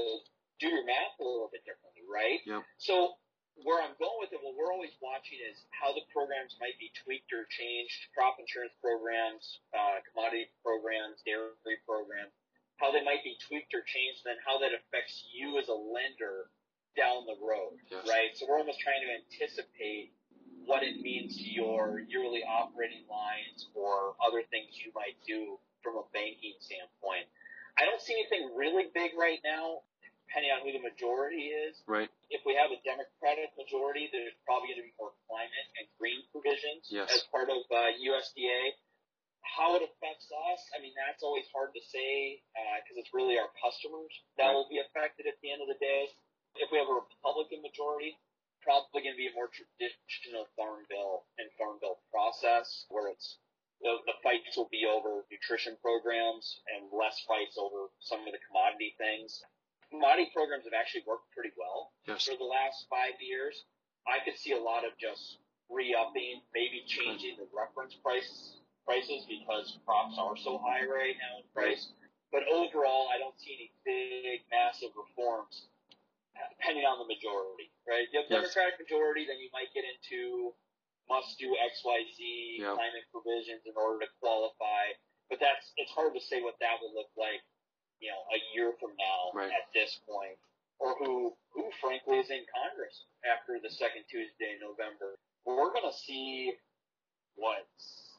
do 0.61 0.69
your 0.69 0.85
math 0.85 1.17
a 1.19 1.25
little 1.25 1.49
bit 1.51 1.65
differently, 1.65 2.05
right? 2.05 2.45
Yep. 2.45 2.63
So 2.79 3.19
where 3.67 3.83
I'm 3.83 3.99
going 3.99 4.19
with 4.23 4.31
it, 4.31 4.39
what 4.39 4.55
we're 4.55 4.71
always 4.71 4.95
watching 5.03 5.43
is 5.43 5.59
how 5.75 5.91
the 5.91 6.07
programs 6.15 6.55
might 6.63 6.79
be 6.79 6.95
tweaked 6.95 7.31
or 7.35 7.47
changed. 7.51 7.99
Crop 8.15 8.39
insurance 8.39 8.75
programs, 8.79 9.43
uh, 9.75 9.99
commodity 10.11 10.47
programs, 10.63 11.19
dairy 11.27 11.79
programs, 11.83 12.31
how 12.79 12.91
they 12.95 13.03
might 13.03 13.23
be 13.27 13.35
tweaked 13.47 13.75
or 13.75 13.83
changed, 13.83 14.23
and 14.25 14.35
then 14.35 14.41
how 14.47 14.59
that 14.63 14.71
affects 14.73 15.27
you 15.35 15.59
as 15.59 15.67
a 15.69 15.75
lender 15.75 16.51
down 16.97 17.27
the 17.27 17.37
road, 17.43 17.79
Yes. 17.91 18.07
right? 18.09 18.31
So 18.35 18.47
we're 18.47 18.59
almost 18.59 18.81
trying 18.81 19.03
to 19.03 19.11
anticipate 19.13 20.15
what 20.65 20.83
it 20.83 21.01
means 21.01 21.37
to 21.39 21.49
your 21.51 22.01
yearly 22.09 22.43
operating 22.45 23.07
lines 23.09 23.67
or 23.75 24.15
other 24.23 24.43
things 24.51 24.79
you 24.79 24.93
might 24.95 25.19
do 25.27 25.59
from 25.83 25.97
a 25.97 26.05
banking 26.13 26.55
standpoint. 26.61 27.27
I 27.79 27.85
don't 27.87 28.01
see 28.03 28.15
anything 28.15 28.55
really 28.55 28.91
big 28.95 29.15
right 29.19 29.39
now, 29.45 29.83
depending 30.27 30.51
on 30.51 30.61
who 30.67 30.73
the 30.75 30.83
majority 30.83 31.51
is. 31.55 31.79
Right. 31.87 32.11
If 32.31 32.43
we 32.45 32.55
have 32.59 32.71
a 32.75 32.79
Democratic 32.83 33.55
majority, 33.57 34.11
there's 34.11 34.35
probably 34.45 34.75
going 34.75 34.83
to 34.83 34.89
be 34.91 34.95
more 34.99 35.15
climate 35.31 35.67
and 35.79 35.87
green 35.99 36.23
provisions 36.35 36.91
Yes. 36.91 37.11
as 37.15 37.23
part 37.31 37.49
of 37.51 37.63
uh, 37.71 37.95
USDA. 37.95 38.75
How 39.49 39.75
it 39.75 39.83
affects 39.83 40.29
us, 40.53 40.61
I 40.77 40.83
mean, 40.85 40.93
that's 40.95 41.25
always 41.25 41.49
hard 41.51 41.73
to 41.73 41.83
say 41.83 42.41
because 42.85 42.97
uh, 42.97 43.03
it's 43.03 43.13
really 43.17 43.41
our 43.41 43.49
customers 43.59 44.13
that 44.37 44.53
will 44.53 44.69
be 44.69 44.79
affected 44.79 45.25
at 45.25 45.41
the 45.41 45.51
end 45.51 45.65
of 45.65 45.69
the 45.69 45.81
day. 45.81 46.13
If 46.61 46.69
we 46.69 46.79
have 46.79 46.91
a 46.91 46.97
Republican 46.97 47.65
majority, 47.65 48.19
probably 48.61 49.07
going 49.07 49.17
to 49.17 49.21
be 49.21 49.31
a 49.31 49.37
more 49.39 49.49
traditional 49.49 50.51
farm 50.59 50.85
bill 50.91 51.25
and 51.41 51.49
farm 51.57 51.81
bill 51.81 52.03
process 52.11 52.85
where 52.93 53.09
it's 53.09 53.39
the, 53.81 53.95
the 54.11 54.19
fights 54.27 54.59
will 54.59 54.69
be 54.75 54.83
over 54.85 55.23
nutrition 55.31 55.79
programs 55.79 56.61
and 56.75 56.91
less 56.91 57.23
fights 57.31 57.55
over 57.55 57.95
some 58.03 58.27
of 58.27 58.35
the 58.35 58.43
commodity 58.51 58.99
things. 58.99 59.39
Commodity 59.89 60.35
programs 60.35 60.67
have 60.67 60.75
actually 60.75 61.07
worked 61.07 61.31
pretty 61.31 61.55
well 61.55 61.95
yes. 62.05 62.27
for 62.27 62.35
the 62.35 62.45
last 62.45 62.91
five 62.91 63.15
years. 63.23 63.55
I 64.05 64.19
could 64.27 64.37
see 64.37 64.53
a 64.53 64.61
lot 64.61 64.83
of 64.83 64.99
just 64.99 65.39
re-upping, 65.71 66.43
maybe 66.53 66.83
changing 66.91 67.39
the 67.39 67.47
reference 67.55 67.95
price 68.03 68.59
prices 68.89 69.29
because 69.29 69.77
crops 69.85 70.17
are 70.17 70.33
so 70.41 70.57
high 70.65 70.89
right 70.89 71.13
now 71.21 71.45
in 71.45 71.47
price. 71.53 71.93
But 72.33 72.49
overall, 72.49 73.13
I 73.13 73.21
don't 73.21 73.37
see 73.37 73.53
any 73.53 73.69
big, 73.85 74.49
massive 74.49 74.97
reforms 74.97 75.69
depending 76.57 76.87
on 76.87 77.03
the 77.03 77.09
majority, 77.09 77.69
right? 77.85 78.07
If 78.07 78.15
you 78.15 78.19
have 78.23 78.31
yes. 78.31 78.55
Democratic 78.55 78.79
majority, 78.79 79.27
then 79.27 79.43
you 79.43 79.51
might 79.51 79.69
get 79.75 79.83
into 79.83 80.55
must 81.11 81.41
do 81.41 81.57
X, 81.57 81.81
Y, 81.83 81.99
Z 82.15 82.21
yep. 82.61 82.77
climate 82.77 83.07
provisions 83.11 83.65
in 83.65 83.75
order 83.75 84.05
to 84.05 84.09
qualify. 84.21 84.93
But 85.33 85.41
that's 85.41 85.73
it's 85.77 85.93
hard 85.93 86.15
to 86.17 86.23
say 86.23 86.41
what 86.41 86.57
that 86.61 86.81
would 86.81 86.95
look 86.97 87.11
like, 87.17 87.43
you 88.01 88.09
know, 88.09 88.23
a 88.33 88.39
year 88.57 88.73
from 88.81 88.97
now 88.97 89.35
right. 89.37 89.53
at 89.53 89.69
this 89.77 90.01
point, 90.09 90.39
or 90.81 90.97
who 91.01 91.37
who 91.53 91.69
frankly 91.81 92.23
is 92.23 92.31
in 92.33 92.45
Congress 92.49 93.09
after 93.27 93.61
the 93.61 93.69
second 93.69 94.09
Tuesday 94.09 94.57
in 94.57 94.61
November. 94.63 95.19
We're 95.45 95.73
going 95.73 95.89
to 95.89 95.97
see 95.97 96.53
what 97.37 97.65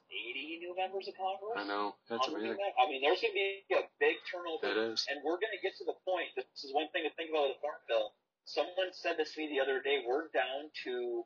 80 0.10 0.66
new 0.66 0.74
members 0.74 1.06
of 1.08 1.14
Congress. 1.16 1.58
I 1.58 1.66
know. 1.70 1.94
That's 2.10 2.26
amazing. 2.28 2.58
I 2.58 2.90
mean, 2.90 3.02
there's 3.06 3.22
going 3.22 3.34
to 3.34 3.40
be 3.40 3.78
a 3.78 3.86
big 4.02 4.18
turnover. 4.26 4.66
It 4.66 4.78
is. 4.94 5.06
And 5.08 5.22
we're 5.22 5.38
going 5.38 5.54
to 5.54 5.62
get 5.62 5.78
to 5.78 5.86
the 5.86 5.98
point. 6.02 6.34
This 6.34 6.46
is 6.66 6.74
one 6.74 6.90
thing 6.90 7.06
to 7.06 7.14
think 7.14 7.30
about 7.30 7.54
with 7.54 7.62
the 7.62 7.64
Farm 7.64 7.82
Bill. 7.86 8.14
Someone 8.50 8.90
said 8.92 9.22
this 9.22 9.38
to 9.38 9.46
me 9.46 9.54
the 9.54 9.62
other 9.62 9.80
day. 9.80 10.02
We're 10.02 10.34
down 10.34 10.74
to 10.90 11.24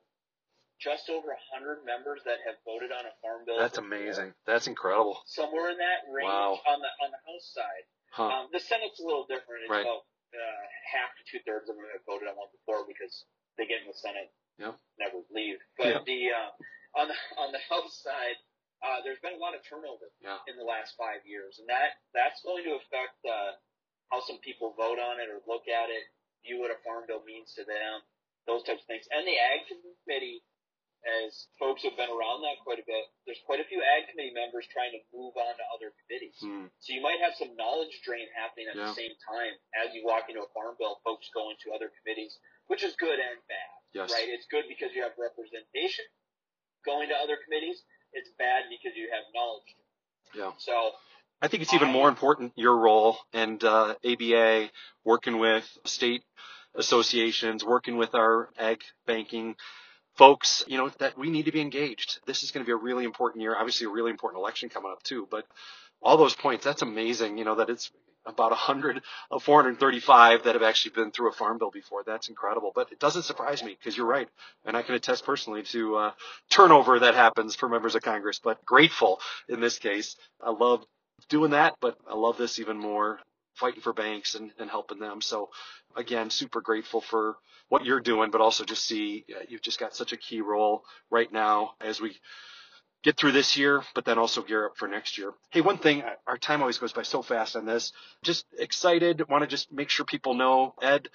just 0.84 1.08
over 1.08 1.32
100 1.32 1.88
members 1.88 2.20
that 2.28 2.44
have 2.44 2.60
voted 2.68 2.92
on 2.92 3.08
a 3.08 3.14
Farm 3.24 3.48
Bill. 3.48 3.56
That's 3.56 3.80
amazing. 3.80 4.36
That's 4.44 4.68
incredible. 4.68 5.24
Somewhere 5.32 5.72
in 5.72 5.80
that 5.80 6.04
range 6.12 6.28
wow. 6.28 6.60
on 6.68 6.84
the 6.84 6.92
on 7.00 7.10
the 7.16 7.22
House 7.24 7.48
side. 7.56 7.86
Huh. 8.12 8.30
Um, 8.30 8.46
the 8.52 8.60
Senate's 8.60 9.00
a 9.00 9.08
little 9.08 9.24
different. 9.26 9.66
It's 9.66 9.72
right. 9.72 9.88
about 9.88 10.04
uh, 10.36 10.64
half 10.92 11.16
to 11.16 11.24
two 11.24 11.42
thirds 11.48 11.72
of 11.72 11.80
them 11.80 11.88
have 11.96 12.04
voted 12.06 12.28
on 12.28 12.36
one 12.36 12.52
before 12.52 12.86
because 12.86 13.26
they 13.58 13.66
get 13.66 13.82
in 13.82 13.90
the 13.90 13.98
Senate, 13.98 14.30
yep. 14.58 14.78
never 14.98 15.22
leave. 15.32 15.62
But 15.78 16.04
yep. 16.04 16.06
the 16.06 16.34
uh, 16.34 16.52
on 17.00 17.06
the 17.10 17.18
on 17.40 17.50
the 17.54 17.64
House 17.70 18.02
side, 18.02 18.38
uh, 18.84 19.00
there's 19.08 19.20
been 19.24 19.34
a 19.34 19.40
lot 19.40 19.56
of 19.56 19.64
turnover 19.64 20.12
yeah. 20.20 20.44
in 20.52 20.60
the 20.60 20.68
last 20.68 21.00
five 21.00 21.24
years, 21.24 21.56
and 21.58 21.66
that 21.72 21.96
that's 22.12 22.44
going 22.44 22.68
to 22.68 22.76
affect 22.76 23.16
uh, 23.24 23.56
how 24.12 24.20
some 24.28 24.44
people 24.44 24.76
vote 24.76 25.00
on 25.00 25.24
it 25.24 25.32
or 25.32 25.40
look 25.48 25.72
at 25.72 25.88
it, 25.88 26.04
view 26.44 26.60
what 26.60 26.70
a 26.70 26.78
farm 26.84 27.08
bill 27.08 27.24
means 27.24 27.56
to 27.56 27.64
them, 27.64 28.04
those 28.44 28.62
types 28.68 28.84
of 28.84 28.88
things. 28.92 29.08
And 29.08 29.24
the 29.24 29.40
Ag 29.40 29.72
Committee, 29.72 30.44
as 31.08 31.48
folks 31.56 31.88
have 31.88 31.96
been 31.96 32.12
around 32.12 32.44
that 32.44 32.60
quite 32.68 32.84
a 32.84 32.88
bit, 32.88 33.08
there's 33.24 33.40
quite 33.48 33.64
a 33.64 33.68
few 33.72 33.80
Ag 33.80 34.12
Committee 34.12 34.36
members 34.36 34.68
trying 34.68 34.92
to 34.92 35.02
move 35.16 35.32
on 35.40 35.56
to 35.56 35.66
other 35.72 35.96
committees. 36.04 36.36
Hmm. 36.44 36.68
So 36.84 36.92
you 36.92 37.00
might 37.00 37.24
have 37.24 37.40
some 37.40 37.56
knowledge 37.56 38.04
drain 38.04 38.28
happening 38.36 38.68
at 38.68 38.76
yeah. 38.76 38.92
the 38.92 38.96
same 39.00 39.16
time 39.24 39.56
as 39.80 39.96
you 39.96 40.04
walk 40.04 40.28
into 40.28 40.44
a 40.44 40.52
farm 40.52 40.76
bill. 40.76 41.00
Folks 41.08 41.32
going 41.32 41.56
to 41.64 41.72
other 41.72 41.88
committees, 42.04 42.36
which 42.68 42.84
is 42.84 43.00
good 43.00 43.16
and 43.16 43.40
bad. 43.48 43.76
Yes. 43.96 44.12
Right? 44.12 44.28
It's 44.28 44.48
good 44.52 44.68
because 44.68 44.92
you 44.92 45.08
have 45.08 45.16
representation 45.16 46.04
going 46.84 47.08
to 47.10 47.16
other 47.16 47.40
committees. 47.40 47.82
It's 48.14 48.30
bad 48.38 48.64
because 48.70 48.98
you 48.98 49.10
have 49.12 49.24
knowledge. 49.34 49.76
Yeah. 50.36 50.52
So 50.58 50.92
I 51.42 51.48
think 51.48 51.64
it's 51.64 51.74
even 51.74 51.90
more 51.90 52.10
important 52.10 52.54
your 52.56 52.78
role 52.78 53.18
and 53.34 53.64
uh, 53.64 53.96
ABA 54.06 54.70
working 55.04 55.40
with 55.40 55.70
state 55.86 56.24
associations, 56.76 57.64
working 57.64 57.98
with 57.98 58.16
our 58.16 58.50
ag 58.58 58.82
banking 59.06 59.56
folks, 60.16 60.64
you 60.68 60.78
know, 60.78 60.90
that 61.00 61.18
we 61.18 61.30
need 61.30 61.46
to 61.46 61.52
be 61.52 61.62
engaged. 61.62 62.20
This 62.26 62.44
is 62.44 62.52
going 62.52 62.64
to 62.64 62.68
be 62.68 62.74
a 62.74 62.78
really 62.78 63.06
important 63.06 63.42
year. 63.42 63.56
Obviously, 63.56 63.88
a 63.88 63.90
really 63.90 64.12
important 64.12 64.40
election 64.40 64.70
coming 64.70 64.92
up 64.92 65.04
too. 65.04 65.28
But 65.30 65.46
all 66.02 66.18
those 66.18 66.36
points, 66.36 66.64
that's 66.64 66.82
amazing. 66.82 67.38
You 67.38 67.46
know 67.46 67.56
that 67.56 67.70
it's 67.70 67.92
about 68.26 68.52
100 68.52 69.02
of 69.32 69.44
435 69.44 70.44
that 70.44 70.56
have 70.56 70.64
actually 70.64 70.92
been 70.96 71.12
through 71.12 71.30
a 71.30 71.34
farm 71.34 71.58
bill 71.58 71.72
before. 71.72 72.04
That's 72.06 72.30
incredible. 72.30 72.72
But 72.74 72.92
it 72.92 73.00
doesn't 73.00 73.24
surprise 73.24 73.64
me 73.64 73.76
because 73.78 73.98
you're 73.98 74.06
right. 74.08 74.30
And 74.66 74.78
I 74.78 74.82
can 74.82 74.96
attest 74.96 75.26
personally 75.26 75.64
to 75.64 75.96
uh, 75.96 76.12
turnover 76.50 77.00
that 77.00 77.16
happens 77.16 77.56
for 77.56 77.70
members 77.70 77.96
of 77.96 78.02
Congress, 78.02 78.40
but 78.44 78.64
grateful 78.66 79.20
in 79.50 79.60
this 79.60 79.80
case. 79.80 80.16
I 80.42 80.52
love 80.52 80.84
doing 81.30 81.52
that, 81.52 81.76
but 81.82 81.98
I 82.10 82.16
love 82.16 82.38
this 82.38 82.60
even 82.60 82.78
more 82.78 83.20
fighting 83.56 83.82
for 83.82 83.94
banks 83.94 84.36
and, 84.36 84.52
and 84.58 84.70
helping 84.70 85.00
them. 85.00 85.22
So 85.22 85.50
again, 85.96 86.30
super 86.30 86.62
grateful 86.62 87.02
for 87.02 87.38
what 87.70 87.86
you're 87.86 88.00
doing, 88.00 88.32
but 88.32 88.42
also 88.42 88.64
just 88.64 88.86
see 88.86 89.26
uh, 89.36 89.44
you've 89.48 89.62
just 89.62 89.80
got 89.80 89.96
such 89.96 90.12
a 90.12 90.18
key 90.18 90.42
role 90.42 90.84
right 91.10 91.32
now 91.32 91.72
as 91.82 92.02
we 92.02 92.16
get 93.04 93.18
through 93.18 93.34
this 93.34 93.58
year, 93.58 93.84
but 93.94 94.06
then 94.06 94.18
also 94.18 94.42
gear 94.42 94.68
up 94.68 94.78
for 94.78 94.88
next 94.88 95.18
year. 95.18 95.34
Hey, 95.50 95.62
one 95.62 95.78
thing, 95.78 96.04
our 96.26 96.38
time 96.38 96.62
always 96.62 96.78
goes 96.78 96.94
by 96.94 97.04
so 97.04 97.22
fast 97.22 97.56
on 97.56 97.66
this. 97.66 97.92
Just 98.24 98.46
excited, 98.58 99.28
want 99.30 99.44
to 99.44 99.48
just 99.48 99.72
make 99.72 99.90
sure 99.90 100.06
people 100.06 100.34
know 100.34 100.74
Ed 100.82 101.10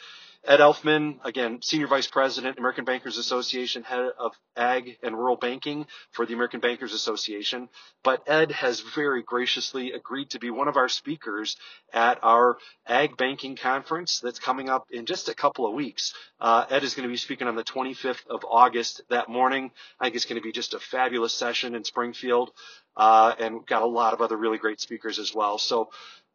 Ed 0.44 0.60
Elfmann, 0.60 1.18
again, 1.24 1.60
Senior 1.62 1.88
Vice 1.88 2.06
President, 2.06 2.58
American 2.58 2.84
Bankers 2.84 3.18
Association, 3.18 3.82
Head 3.82 4.12
of 4.18 4.32
Ag 4.56 4.96
and 5.02 5.16
Rural 5.16 5.36
Banking 5.36 5.86
for 6.12 6.26
the 6.26 6.32
American 6.32 6.60
Bankers 6.60 6.94
Association. 6.94 7.68
But 8.04 8.22
Ed 8.28 8.52
has 8.52 8.80
very 8.80 9.22
graciously 9.22 9.92
agreed 9.92 10.30
to 10.30 10.38
be 10.38 10.50
one 10.50 10.68
of 10.68 10.76
our 10.76 10.88
speakers 10.88 11.56
at 11.92 12.22
our 12.22 12.56
Ag 12.86 13.16
Banking 13.16 13.56
Conference 13.56 14.20
that's 14.20 14.38
coming 14.38 14.68
up 14.68 14.86
in 14.90 15.06
just 15.06 15.28
a 15.28 15.34
couple 15.34 15.66
of 15.66 15.74
weeks. 15.74 16.14
Uh, 16.40 16.64
Ed 16.70 16.84
is 16.84 16.94
going 16.94 17.06
to 17.06 17.12
be 17.12 17.16
speaking 17.16 17.48
on 17.48 17.56
the 17.56 17.64
25th 17.64 18.26
of 18.28 18.44
August 18.48 19.02
that 19.10 19.28
morning. 19.28 19.70
I 20.00 20.04
think 20.04 20.16
it's 20.16 20.24
going 20.24 20.40
to 20.40 20.46
be 20.46 20.52
just 20.52 20.72
a 20.72 20.78
fabulous 20.78 21.34
session 21.34 21.74
in 21.78 21.84
Springfield. 21.84 22.50
Uh, 22.98 23.32
and 23.38 23.64
got 23.64 23.82
a 23.82 23.86
lot 23.86 24.12
of 24.12 24.20
other 24.20 24.36
really 24.36 24.58
great 24.58 24.80
speakers 24.80 25.20
as 25.20 25.32
well. 25.32 25.56
So 25.56 25.88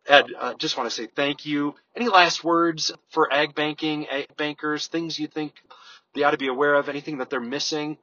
Ed, 0.07 0.27
uh, 0.39 0.53
just 0.55 0.77
want 0.77 0.89
to 0.89 0.95
say 0.95 1.07
thank 1.07 1.45
you. 1.45 1.75
Any 1.95 2.07
last 2.07 2.43
words 2.43 2.91
for 3.11 3.31
ag 3.31 3.53
banking, 3.53 4.07
ag 4.07 4.35
bankers, 4.35 4.87
things 4.87 5.19
you 5.19 5.27
think 5.27 5.53
they 6.15 6.23
ought 6.23 6.31
to 6.31 6.39
be 6.39 6.47
aware 6.47 6.75
of, 6.75 6.87
anything 6.87 7.19
that 7.19 7.29
they're 7.29 7.43
missing? 7.43 7.97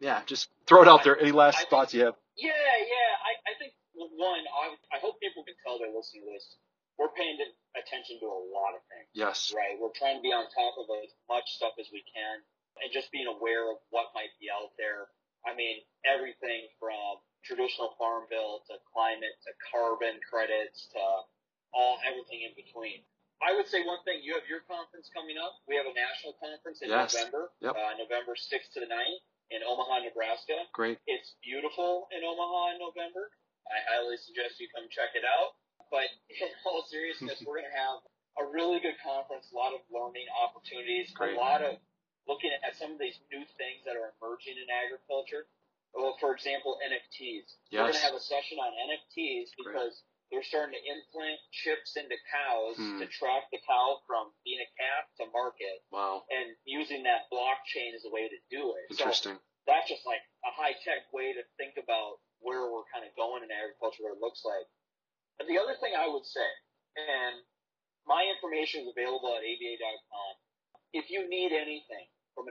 Yeah, 0.00 0.20
just 0.24 0.48
throw 0.66 0.82
it 0.82 0.88
out 0.88 1.04
there. 1.04 1.18
Any 1.18 1.32
last 1.32 1.60
I 1.60 1.68
thoughts 1.68 1.92
you 1.92 2.04
have? 2.04 2.16
Yeah, 2.36 2.52
yeah. 2.52 3.10
I, 3.24 3.32
I 3.48 3.52
think, 3.58 3.72
one, 3.96 4.44
I, 4.44 4.96
I 4.96 4.98
hope 5.00 5.20
people 5.20 5.44
can 5.44 5.56
tell 5.64 5.80
they're 5.80 5.92
listening 5.92 6.28
to 6.28 6.32
this. 6.36 6.56
We're 6.96 7.12
paying 7.12 7.36
attention 7.76 8.20
to 8.20 8.28
a 8.28 8.40
lot 8.52 8.76
of 8.76 8.80
things. 8.88 9.08
Yes. 9.12 9.52
Right? 9.52 9.76
We're 9.76 9.92
trying 9.96 10.20
to 10.20 10.24
be 10.24 10.32
on 10.32 10.48
top 10.52 10.76
of 10.80 10.88
as 11.04 11.12
much 11.28 11.44
stuff 11.56 11.76
as 11.80 11.88
we 11.92 12.04
can 12.08 12.40
and 12.80 12.92
just 12.92 13.12
being 13.12 13.28
aware 13.28 13.68
of 13.72 13.80
what 13.88 14.12
might 14.12 14.32
be 14.40 14.48
out 14.52 14.72
there. 14.76 15.08
I 15.46 15.54
mean, 15.54 15.80
everything 16.02 16.66
from 16.82 17.22
traditional 17.46 17.94
farm 17.94 18.26
bill 18.26 18.66
to 18.66 18.74
climate 18.90 19.38
to 19.46 19.54
carbon 19.70 20.18
credits 20.26 20.90
to 20.92 21.02
all 21.70 22.02
everything 22.02 22.42
in 22.42 22.52
between. 22.58 23.06
I 23.38 23.54
would 23.54 23.70
say 23.70 23.84
one 23.86 24.02
thing: 24.02 24.24
you 24.26 24.34
have 24.34 24.48
your 24.50 24.66
conference 24.66 25.06
coming 25.14 25.38
up. 25.38 25.54
We 25.70 25.78
have 25.78 25.86
a 25.86 25.94
national 25.94 26.34
conference 26.40 26.82
in 26.82 26.90
yes. 26.90 27.14
November, 27.14 27.52
yep. 27.62 27.76
uh, 27.76 27.94
November 28.00 28.34
6th 28.34 28.72
to 28.74 28.80
the 28.80 28.90
9th 28.90 29.22
in 29.52 29.62
Omaha, 29.62 30.08
Nebraska. 30.08 30.66
Great. 30.74 30.98
It's 31.06 31.38
beautiful 31.44 32.08
in 32.10 32.24
Omaha 32.24 32.74
in 32.74 32.78
November. 32.82 33.30
I 33.70 33.78
highly 33.86 34.18
suggest 34.18 34.58
you 34.58 34.66
come 34.74 34.88
check 34.90 35.14
it 35.14 35.22
out. 35.22 35.54
But 35.90 36.10
in 36.32 36.50
all 36.66 36.82
seriousness, 36.88 37.44
we're 37.46 37.62
going 37.62 37.70
to 37.70 37.78
have 37.78 38.02
a 38.40 38.44
really 38.48 38.80
good 38.80 38.98
conference, 39.00 39.48
a 39.52 39.56
lot 39.56 39.72
of 39.72 39.80
learning 39.88 40.26
opportunities, 40.34 41.12
Great. 41.14 41.36
a 41.36 41.40
lot 41.40 41.62
of 41.62 41.78
looking 42.26 42.50
at 42.50 42.74
some 42.76 42.92
of 42.94 42.98
these 42.98 43.18
new 43.30 43.42
things 43.56 43.86
that 43.86 43.94
are 43.94 44.14
emerging 44.18 44.58
in 44.58 44.68
agriculture. 44.70 45.46
Well, 45.94 46.18
for 46.20 46.34
example, 46.34 46.76
NFTs. 46.84 47.48
Yes. 47.72 47.80
We're 47.80 47.94
going 47.94 48.00
to 48.02 48.06
have 48.12 48.18
a 48.18 48.20
session 48.20 48.60
on 48.60 48.74
NFTs 48.74 49.56
because 49.56 49.96
Great 49.96 50.14
they're 50.30 50.42
starting 50.42 50.74
to 50.74 50.82
implant 50.82 51.38
chips 51.54 51.94
into 51.94 52.18
cows 52.26 52.74
hmm. 52.74 52.98
to 52.98 53.06
track 53.06 53.46
the 53.54 53.62
cow 53.62 54.02
from 54.10 54.34
being 54.42 54.58
a 54.58 54.70
calf 54.74 55.06
to 55.22 55.24
market. 55.30 55.86
Wow. 55.94 56.26
And 56.30 56.58
using 56.66 57.06
that 57.06 57.30
blockchain 57.30 57.94
as 57.94 58.02
a 58.02 58.10
way 58.10 58.26
to 58.26 58.38
do 58.50 58.74
it. 58.74 58.90
Interesting. 58.90 59.38
So 59.38 59.66
that's 59.70 59.86
just 59.86 60.02
like 60.02 60.22
a 60.42 60.50
high 60.50 60.74
tech 60.82 61.06
way 61.14 61.30
to 61.30 61.42
think 61.58 61.78
about 61.78 62.18
where 62.42 62.66
we're 62.66 62.86
kind 62.90 63.06
of 63.06 63.14
going 63.14 63.46
in 63.46 63.50
agriculture, 63.54 64.02
what 64.02 64.18
it 64.18 64.22
looks 64.22 64.42
like. 64.42 64.66
And 65.38 65.46
the 65.46 65.62
other 65.62 65.78
thing 65.78 65.94
I 65.94 66.10
would 66.10 66.26
say, 66.26 66.48
and 66.98 67.38
my 68.06 68.26
information 68.26 68.86
is 68.86 68.90
available 68.90 69.30
at 69.34 69.46
aba.com. 69.46 70.32
If 70.94 71.10
you 71.10 71.28
need 71.28 71.54
anything 71.54 72.05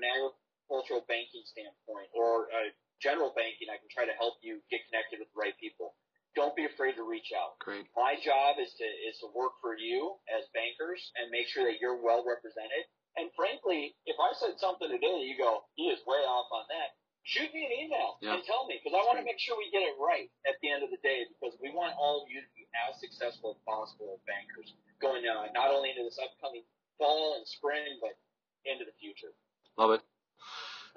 agricultural 0.05 1.03
banking 1.09 1.43
standpoint 1.49 2.09
or 2.13 2.47
a 2.53 2.71
general 3.01 3.33
banking, 3.35 3.67
I 3.69 3.77
can 3.81 3.89
try 3.91 4.05
to 4.05 4.15
help 4.15 4.39
you 4.45 4.61
get 4.69 4.85
connected 4.89 5.19
with 5.19 5.29
the 5.33 5.39
right 5.39 5.55
people 5.59 5.97
don't 6.35 6.51
be 6.59 6.67
afraid 6.67 6.99
to 6.99 7.07
reach 7.07 7.31
out. 7.31 7.55
Great. 7.63 7.87
My 7.95 8.19
job 8.19 8.59
is 8.59 8.67
to 8.75 8.83
is 9.07 9.15
to 9.23 9.31
work 9.31 9.55
for 9.63 9.71
you 9.79 10.19
as 10.27 10.43
bankers 10.51 10.99
and 11.15 11.31
make 11.31 11.47
sure 11.47 11.63
that 11.63 11.79
you're 11.79 11.95
well 12.03 12.27
represented. 12.27 12.83
And 13.15 13.31
frankly, 13.39 13.95
if 14.03 14.19
I 14.19 14.35
said 14.35 14.59
something 14.59 14.91
today, 14.91 15.23
you 15.23 15.39
go, 15.39 15.63
he 15.79 15.87
is 15.87 16.03
way 16.03 16.19
off 16.27 16.51
on 16.51 16.67
that. 16.67 16.99
shoot 17.23 17.47
me 17.55 17.63
an 17.65 17.71
email 17.71 18.19
Yeah. 18.21 18.35
and 18.35 18.43
tell 18.43 18.67
me 18.67 18.77
because 18.83 18.93
I 18.93 19.01
want 19.07 19.17
to 19.17 19.25
make 19.25 19.39
sure 19.39 19.55
we 19.57 19.71
get 19.71 19.81
it 19.81 19.95
right 19.97 20.27
at 20.45 20.59
the 20.61 20.69
end 20.69 20.83
of 20.83 20.91
the 20.91 20.99
day 21.01 21.23
because 21.31 21.55
we 21.63 21.71
want 21.71 21.95
all 21.95 22.21
of 22.21 22.29
you 22.29 22.43
to 22.43 22.51
be 22.53 22.67
as 22.85 22.99
successful 22.99 23.55
as 23.55 23.59
possible 23.63 24.13
as 24.13 24.21
bankers 24.27 24.75
going 25.01 25.23
uh, 25.25 25.47
not 25.55 25.71
only 25.71 25.89
into 25.95 26.03
this 26.03 26.19
upcoming 26.19 26.67
fall 26.99 27.33
and 27.39 27.47
spring 27.47 27.97
but 28.03 28.11
into 28.11 28.11
the 28.11 28.11
future. 28.11 28.14
Love 29.77 29.91
it. 29.91 30.01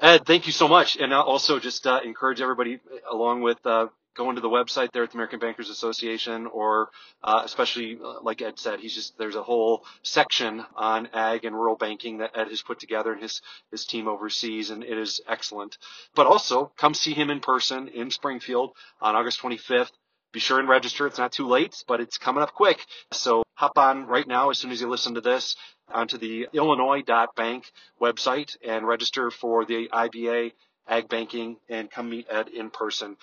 Ed, 0.00 0.26
thank 0.26 0.46
you 0.46 0.52
so 0.52 0.68
much. 0.68 0.96
And 0.96 1.12
uh, 1.12 1.20
also 1.22 1.58
just 1.58 1.86
uh, 1.86 2.00
encourage 2.04 2.40
everybody 2.40 2.78
along 3.10 3.42
with 3.42 3.58
uh, 3.66 3.88
going 4.16 4.36
to 4.36 4.40
the 4.40 4.48
website 4.48 4.92
there 4.92 5.02
at 5.02 5.10
the 5.10 5.16
American 5.16 5.40
Bankers 5.40 5.70
Association 5.70 6.46
or 6.46 6.90
uh, 7.24 7.42
especially 7.44 7.98
uh, 8.02 8.20
like 8.22 8.40
Ed 8.40 8.58
said, 8.58 8.78
he's 8.80 8.94
just, 8.94 9.18
there's 9.18 9.34
a 9.36 9.42
whole 9.42 9.84
section 10.02 10.64
on 10.76 11.08
ag 11.14 11.44
and 11.44 11.54
rural 11.54 11.76
banking 11.76 12.18
that 12.18 12.30
Ed 12.36 12.48
has 12.48 12.62
put 12.62 12.78
together 12.78 13.12
and 13.12 13.22
his, 13.22 13.42
his 13.72 13.84
team 13.86 14.06
oversees 14.06 14.70
and 14.70 14.84
it 14.84 14.98
is 14.98 15.20
excellent. 15.28 15.78
But 16.14 16.26
also 16.26 16.72
come 16.76 16.94
see 16.94 17.14
him 17.14 17.30
in 17.30 17.40
person 17.40 17.88
in 17.88 18.10
Springfield 18.10 18.72
on 19.00 19.16
August 19.16 19.40
25th. 19.40 19.90
Be 20.38 20.40
sure 20.42 20.60
and 20.60 20.68
register. 20.68 21.04
It's 21.08 21.18
not 21.18 21.32
too 21.32 21.48
late, 21.48 21.82
but 21.88 22.00
it's 22.00 22.16
coming 22.16 22.44
up 22.44 22.54
quick. 22.54 22.86
So 23.10 23.42
hop 23.54 23.76
on 23.76 24.06
right 24.06 24.24
now 24.24 24.50
as 24.50 24.58
soon 24.58 24.70
as 24.70 24.80
you 24.80 24.88
listen 24.88 25.14
to 25.16 25.20
this 25.20 25.56
onto 25.92 26.16
the 26.16 26.46
illinois.bank 26.52 27.64
website 28.00 28.56
and 28.64 28.86
register 28.86 29.32
for 29.32 29.64
the 29.64 29.88
IBA 29.88 30.52
ag 30.86 31.08
banking 31.08 31.56
and 31.68 31.90
come 31.90 32.10
meet 32.10 32.28
Ed 32.30 32.50
in 32.50 32.70
person. 32.70 33.16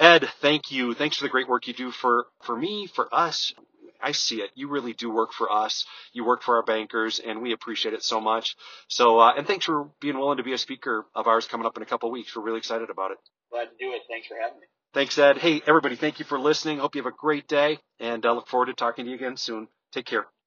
Ed, 0.00 0.26
thank 0.40 0.72
you. 0.72 0.94
Thanks 0.94 1.18
for 1.18 1.24
the 1.24 1.28
great 1.28 1.46
work 1.46 1.66
you 1.68 1.74
do 1.74 1.90
for, 1.90 2.24
for 2.40 2.56
me, 2.56 2.86
for 2.86 3.14
us. 3.14 3.52
I 4.02 4.12
see 4.12 4.40
it. 4.40 4.50
You 4.54 4.68
really 4.68 4.94
do 4.94 5.10
work 5.10 5.34
for 5.34 5.52
us. 5.52 5.84
You 6.14 6.24
work 6.24 6.42
for 6.42 6.56
our 6.56 6.62
bankers 6.62 7.18
and 7.18 7.42
we 7.42 7.52
appreciate 7.52 7.92
it 7.92 8.02
so 8.02 8.18
much. 8.18 8.56
So, 8.88 9.18
uh, 9.18 9.34
and 9.36 9.46
thanks 9.46 9.66
for 9.66 9.90
being 10.00 10.16
willing 10.16 10.38
to 10.38 10.42
be 10.42 10.54
a 10.54 10.58
speaker 10.58 11.04
of 11.14 11.26
ours 11.26 11.46
coming 11.46 11.66
up 11.66 11.76
in 11.76 11.82
a 11.82 11.86
couple 11.86 12.10
weeks. 12.10 12.34
We're 12.34 12.44
really 12.44 12.60
excited 12.60 12.88
about 12.88 13.10
it. 13.10 13.18
Glad 13.50 13.64
to 13.64 13.76
do 13.78 13.92
it. 13.92 14.00
Thanks 14.08 14.26
for 14.26 14.38
having 14.40 14.58
me. 14.58 14.66
Thanks, 14.94 15.18
Ed. 15.18 15.38
Hey, 15.38 15.62
everybody, 15.68 15.96
thank 15.96 16.18
you 16.18 16.26
for 16.26 16.40
listening. 16.40 16.80
Hope 16.80 16.96
you 16.96 17.02
have 17.04 17.12
a 17.12 17.16
great 17.16 17.48
day 17.48 17.78
and 18.00 18.26
I 18.26 18.32
look 18.32 18.48
forward 18.48 18.66
to 18.66 18.74
talking 18.74 19.06
to 19.06 19.10
you 19.12 19.16
again 19.16 19.38
soon. 19.38 19.68
Take 19.92 20.06
care. 20.06 20.26